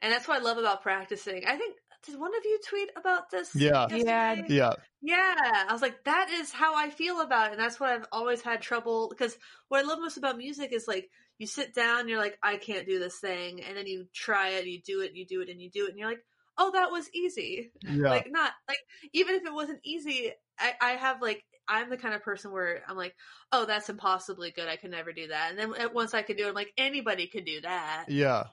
[0.00, 1.44] And that's what I love about practicing.
[1.46, 1.76] I think
[2.06, 3.54] did one of you tweet about this?
[3.54, 3.86] Yeah.
[3.90, 4.34] Yeah.
[4.34, 4.54] yesterday?
[4.54, 4.72] yeah
[5.02, 8.06] Yeah, I was like, that is how I feel about it, and that's what I've
[8.12, 9.08] always had trouble.
[9.08, 9.36] Because
[9.68, 12.86] what I love most about music is like you sit down, you're like, I can't
[12.86, 15.60] do this thing, and then you try it, you do it, you do it, and
[15.60, 16.24] you do it, and you're like,
[16.58, 17.70] oh, that was easy.
[17.82, 18.78] yeah Like not like
[19.12, 22.82] even if it wasn't easy, I, I have like I'm the kind of person where
[22.88, 23.14] I'm like,
[23.52, 24.68] oh, that's impossibly good.
[24.68, 25.50] I could never do that.
[25.50, 28.06] And then once I could do it, I'm like, anybody could do that.
[28.08, 28.44] Yeah,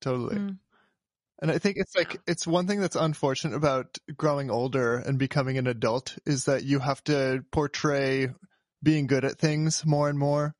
[0.00, 0.36] totally.
[0.36, 0.58] Mm.
[1.40, 2.20] And I think it's like, Yeah.
[2.26, 6.78] it's one thing that's unfortunate about growing older and becoming an adult is that you
[6.80, 8.28] have to portray
[8.82, 10.54] being good at things more and more.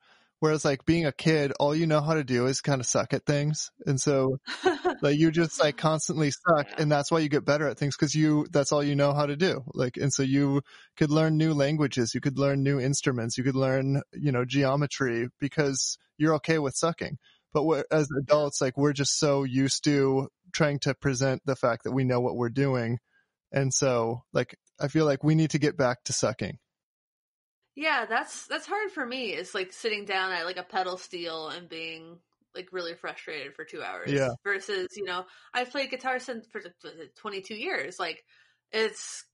[0.44, 3.14] Whereas like being a kid, all you know how to do is kind of suck
[3.14, 3.70] at things.
[3.86, 4.40] And so
[5.00, 8.14] like you just like constantly suck and that's why you get better at things because
[8.14, 9.64] you, that's all you know how to do.
[9.72, 10.60] Like, and so you
[10.98, 15.30] could learn new languages, you could learn new instruments, you could learn, you know, geometry
[15.40, 17.16] because you're okay with sucking.
[17.54, 21.92] But as adults, like we're just so used to trying to present the fact that
[21.92, 22.98] we know what we're doing.
[23.50, 26.58] And so like, I feel like we need to get back to sucking.
[27.76, 29.30] Yeah, that's that's hard for me.
[29.30, 32.18] It's like sitting down at like a pedal steel and being
[32.54, 34.12] like really frustrated for two hours.
[34.12, 34.30] Yeah.
[34.44, 36.62] Versus, you know, I've played guitar since for
[37.16, 37.98] twenty two years.
[37.98, 38.22] Like,
[38.70, 39.24] it's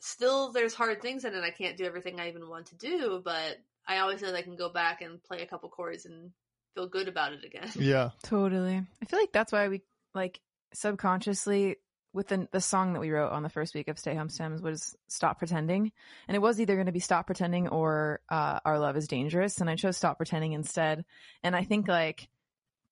[0.00, 1.42] still there's hard things in it.
[1.42, 3.56] I can't do everything I even want to do, but
[3.88, 6.32] I always know that I can go back and play a couple chords and
[6.74, 7.70] feel good about it again.
[7.76, 8.10] Yeah.
[8.22, 8.76] Totally.
[8.76, 9.82] I feel like that's why we
[10.14, 10.40] like
[10.74, 11.76] subconsciously
[12.16, 14.62] with the the song that we wrote on the first week of Stay Home Stems
[14.62, 15.92] was Stop Pretending.
[16.26, 19.60] And it was either going to be Stop Pretending or uh, Our Love is Dangerous.
[19.60, 21.04] And I chose Stop Pretending instead.
[21.44, 22.28] And I think like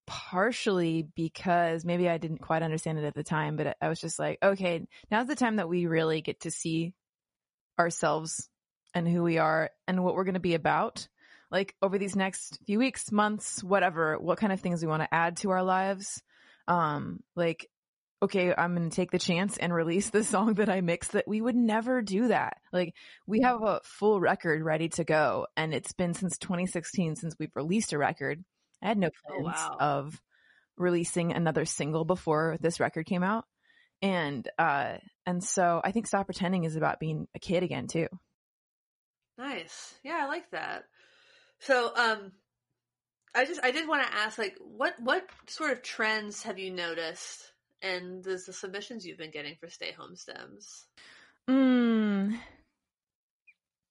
[0.06, 4.18] partially because maybe I didn't quite understand it at the time, but I was just
[4.18, 6.92] like, okay, now's the time that we really get to see
[7.78, 8.50] ourselves
[8.94, 11.08] and who we are and what we're going to be about.
[11.50, 15.14] Like over these next few weeks, months, whatever, what kind of things we want to
[15.14, 16.22] add to our lives.
[16.68, 17.70] Um, like,
[18.22, 21.28] okay, I'm going to take the chance and release the song that I mixed that
[21.28, 22.56] we would never do that.
[22.72, 22.94] Like
[23.26, 27.54] we have a full record ready to go and it's been since 2016 since we've
[27.54, 28.42] released a record.
[28.82, 29.76] I had no Oh, plans wow.
[29.78, 30.22] of
[30.76, 33.44] releasing another single before this record came out.
[34.02, 34.96] And uh
[35.26, 38.08] and so I think Stop Pretending is about being a kid again too.
[39.38, 39.94] Nice.
[40.04, 40.84] Yeah, I like that.
[41.60, 42.32] So, um,
[43.34, 46.70] I just I did want to ask, like, what what sort of trends have you
[46.70, 47.42] noticed,
[47.84, 50.86] and the, the submissions you've been getting for Stay Home Stems?
[51.50, 52.36] Mm,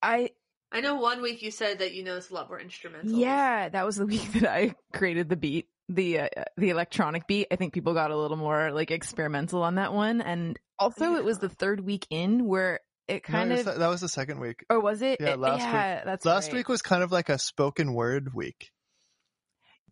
[0.01, 0.31] I
[0.71, 3.15] I know one week you said that you noticed a lot more instrumentals.
[3.17, 6.27] yeah, that was the week that I created the beat, the uh,
[6.57, 7.47] the electronic beat.
[7.51, 11.23] I think people got a little more like experimental on that one, and also it
[11.23, 14.39] was the third week in where it kind it was of that was the second
[14.39, 14.65] week.
[14.69, 15.21] or was it?
[15.21, 16.05] Yeah, It- last week.
[16.05, 16.55] That's Last right.
[16.55, 18.71] week was kind of like a spoken word week.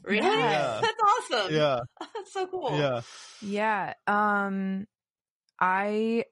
[0.04, 0.26] Really?
[0.28, 0.82] Yeah.
[0.82, 1.54] That's awesome.
[1.56, 2.78] Yeah, that's so cool.
[2.78, 3.02] yeah.
[3.42, 3.94] Yeah.
[4.08, 4.88] Um
[5.60, 6.26] I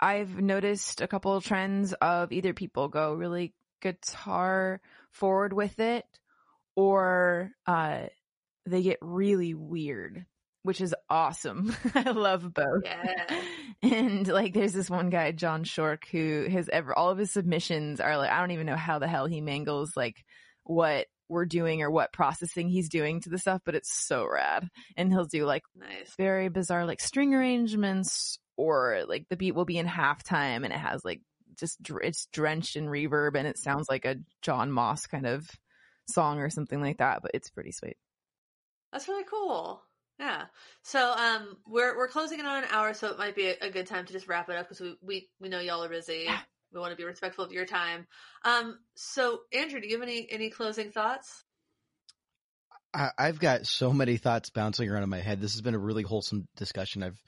[0.00, 4.80] I've noticed a couple of trends of either people go really guitar
[5.10, 6.04] forward with it
[6.74, 8.04] or uh
[8.66, 10.26] they get really weird,
[10.64, 11.74] which is awesome.
[11.94, 12.82] I love both.
[12.84, 13.42] Yeah.
[13.82, 18.00] And like there's this one guy, John Shork, who has ever all of his submissions
[18.00, 20.16] are like I don't even know how the hell he mangles like
[20.64, 24.68] what we're doing or what processing he's doing to the stuff, but it's so rad.
[24.96, 26.14] And he'll do like Nice.
[26.16, 30.78] very bizarre like string arrangements or like the beat will be in halftime and it
[30.78, 31.20] has like
[31.58, 35.48] just dr- it's drenched in reverb and it sounds like a John Moss kind of
[36.08, 37.96] song or something like that, but it's pretty sweet.
[38.92, 39.82] That's really cool.
[40.18, 40.44] Yeah.
[40.82, 43.70] So um, we're we're closing in on an hour, so it might be a, a
[43.70, 46.22] good time to just wrap it up because we, we we know y'all are busy.
[46.24, 46.38] Yeah.
[46.76, 48.06] We want to be respectful of your time.
[48.44, 48.78] Um.
[48.94, 51.44] So Andrew, do you have any any closing thoughts?
[52.92, 55.40] I, I've got so many thoughts bouncing around in my head.
[55.40, 57.02] This has been a really wholesome discussion.
[57.02, 57.18] I've,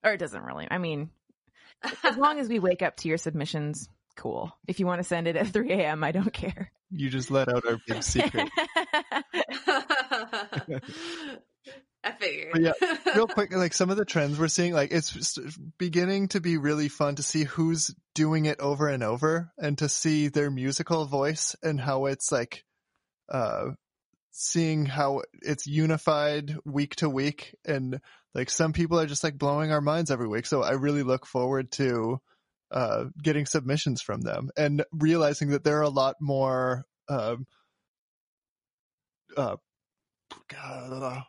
[0.02, 0.66] Or it doesn't really.
[0.70, 1.10] I mean,
[2.04, 3.86] as long as we wake up to your submissions,
[4.20, 4.52] cool.
[4.68, 6.70] If you want to send it at 3 a.m., I don't care.
[6.90, 8.48] You just let out our big secret.
[12.02, 12.52] I figured.
[12.52, 12.72] But yeah,
[13.14, 15.38] Real quick, like some of the trends we're seeing, like it's
[15.78, 19.88] beginning to be really fun to see who's doing it over and over and to
[19.88, 22.64] see their musical voice and how it's like,
[23.28, 23.70] uh,
[24.32, 28.00] seeing how it's unified week to week and
[28.34, 30.46] like some people are just like blowing our minds every week.
[30.46, 32.20] So I really look forward to,
[32.72, 37.46] uh, getting submissions from them and realizing that there are a lot more, um,
[39.36, 39.56] uh,
[40.48, 41.22] God,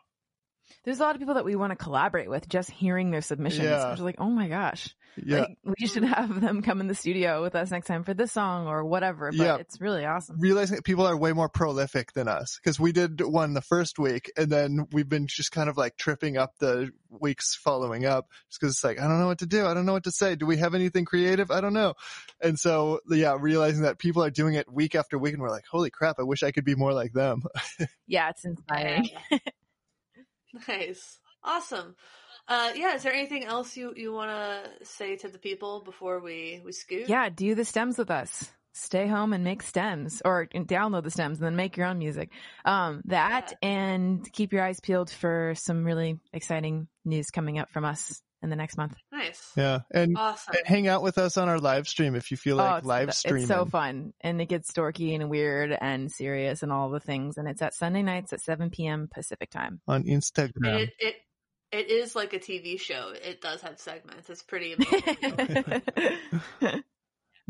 [0.84, 3.64] There's a lot of people that we want to collaborate with just hearing their submissions.
[3.64, 3.90] Yeah.
[3.90, 4.94] Which is like, oh my gosh.
[5.22, 5.40] yeah.
[5.40, 8.32] Like, we should have them come in the studio with us next time for this
[8.32, 9.30] song or whatever.
[9.30, 9.56] But Yeah.
[9.58, 10.40] it's really awesome.
[10.40, 13.98] realizing that people are way more prolific than us because we did one the first
[13.98, 18.28] week and then we've been just kind of like tripping up the weeks following up
[18.48, 20.10] just because it's like i don't know what to do i don't know what to
[20.10, 21.92] say do we have anything creative i don't know
[22.40, 25.66] and so yeah realizing that people are doing it week after week and we're like
[25.70, 27.42] holy crap i wish i could be more like them
[28.06, 29.10] Yeah, it's inspiring.
[30.68, 31.18] Nice.
[31.44, 31.96] Awesome.
[32.48, 36.20] Uh, yeah, is there anything else you, you want to say to the people before
[36.20, 37.08] we, we scoot?
[37.08, 38.50] Yeah, do the stems with us.
[38.74, 42.30] Stay home and make stems or download the stems and then make your own music.
[42.64, 47.84] Um, that and keep your eyes peeled for some really exciting news coming up from
[47.84, 48.94] us in the next month.
[49.10, 49.40] Nice.
[49.56, 50.54] yeah and Awesome.
[50.64, 53.14] hang out with us on our live stream if you feel oh, like it's, live
[53.14, 53.42] streaming.
[53.42, 57.36] it's so fun and it gets dorky and weird and serious and all the things.
[57.38, 59.08] And it's at Sunday nights at 7 p.m.
[59.12, 59.80] Pacific time.
[59.86, 61.14] on instagram it, it,
[61.72, 63.12] it is like a TV show.
[63.14, 64.28] It does have segments.
[64.28, 65.02] It's pretty amazing.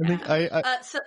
[0.01, 0.99] I think I I, uh, so,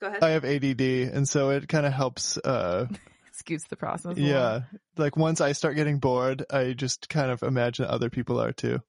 [0.00, 0.22] go ahead.
[0.22, 2.38] I have ADD, and so it kind of helps.
[2.38, 2.86] uh
[3.32, 4.16] Scoots the process.
[4.16, 4.60] Yeah,
[4.96, 8.80] like once I start getting bored, I just kind of imagine other people are too.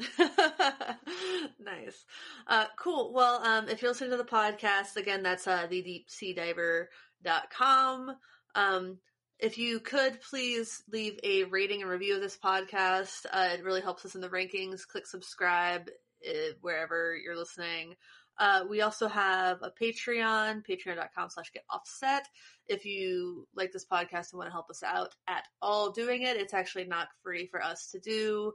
[0.18, 2.04] nice.
[2.46, 3.12] Uh, cool.
[3.12, 8.16] Well, um, if you listen to the podcast, again, that's uh, thedeepseadiver.com.
[8.54, 8.98] Um,
[9.38, 13.80] if you could please leave a rating and review of this podcast, uh, it really
[13.80, 14.86] helps us in the rankings.
[14.86, 15.88] Click subscribe
[16.28, 17.94] uh, wherever you're listening.
[18.38, 22.26] Uh, we also have a Patreon, patreon.com slash get offset.
[22.68, 26.36] If you like this podcast and want to help us out at all doing it,
[26.36, 28.52] it's actually not free for us to do.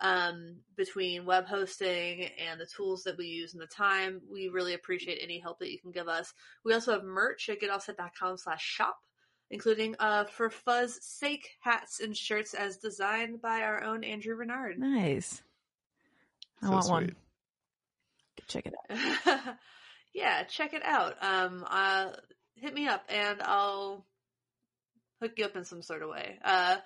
[0.00, 4.74] Um, between web hosting and the tools that we use and the time, we really
[4.74, 6.32] appreciate any help that you can give us.
[6.64, 8.98] We also have merch at getoffset.com slash shop,
[9.50, 14.78] including uh, for Fuzz sake hats and shirts as designed by our own Andrew Renard.
[14.78, 15.42] Nice.
[16.62, 16.92] I So want sweet.
[16.92, 17.16] one.
[18.48, 19.56] Check it out.
[20.14, 21.14] yeah, check it out.
[21.22, 22.12] Um, uh,
[22.56, 24.06] hit me up and I'll
[25.20, 26.38] hook you up in some sort of way.
[26.44, 26.76] Uh,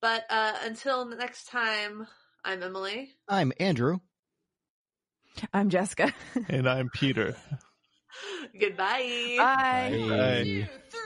[0.00, 2.06] but uh, until next time,
[2.44, 3.10] I'm Emily.
[3.28, 3.98] I'm Andrew.
[5.52, 6.12] I'm Jessica.
[6.48, 7.36] And I'm Peter.
[8.60, 9.36] Goodbye.
[9.38, 9.90] Bye.
[9.90, 10.06] Bye.
[10.08, 10.42] Bye.
[10.44, 11.00] two, three.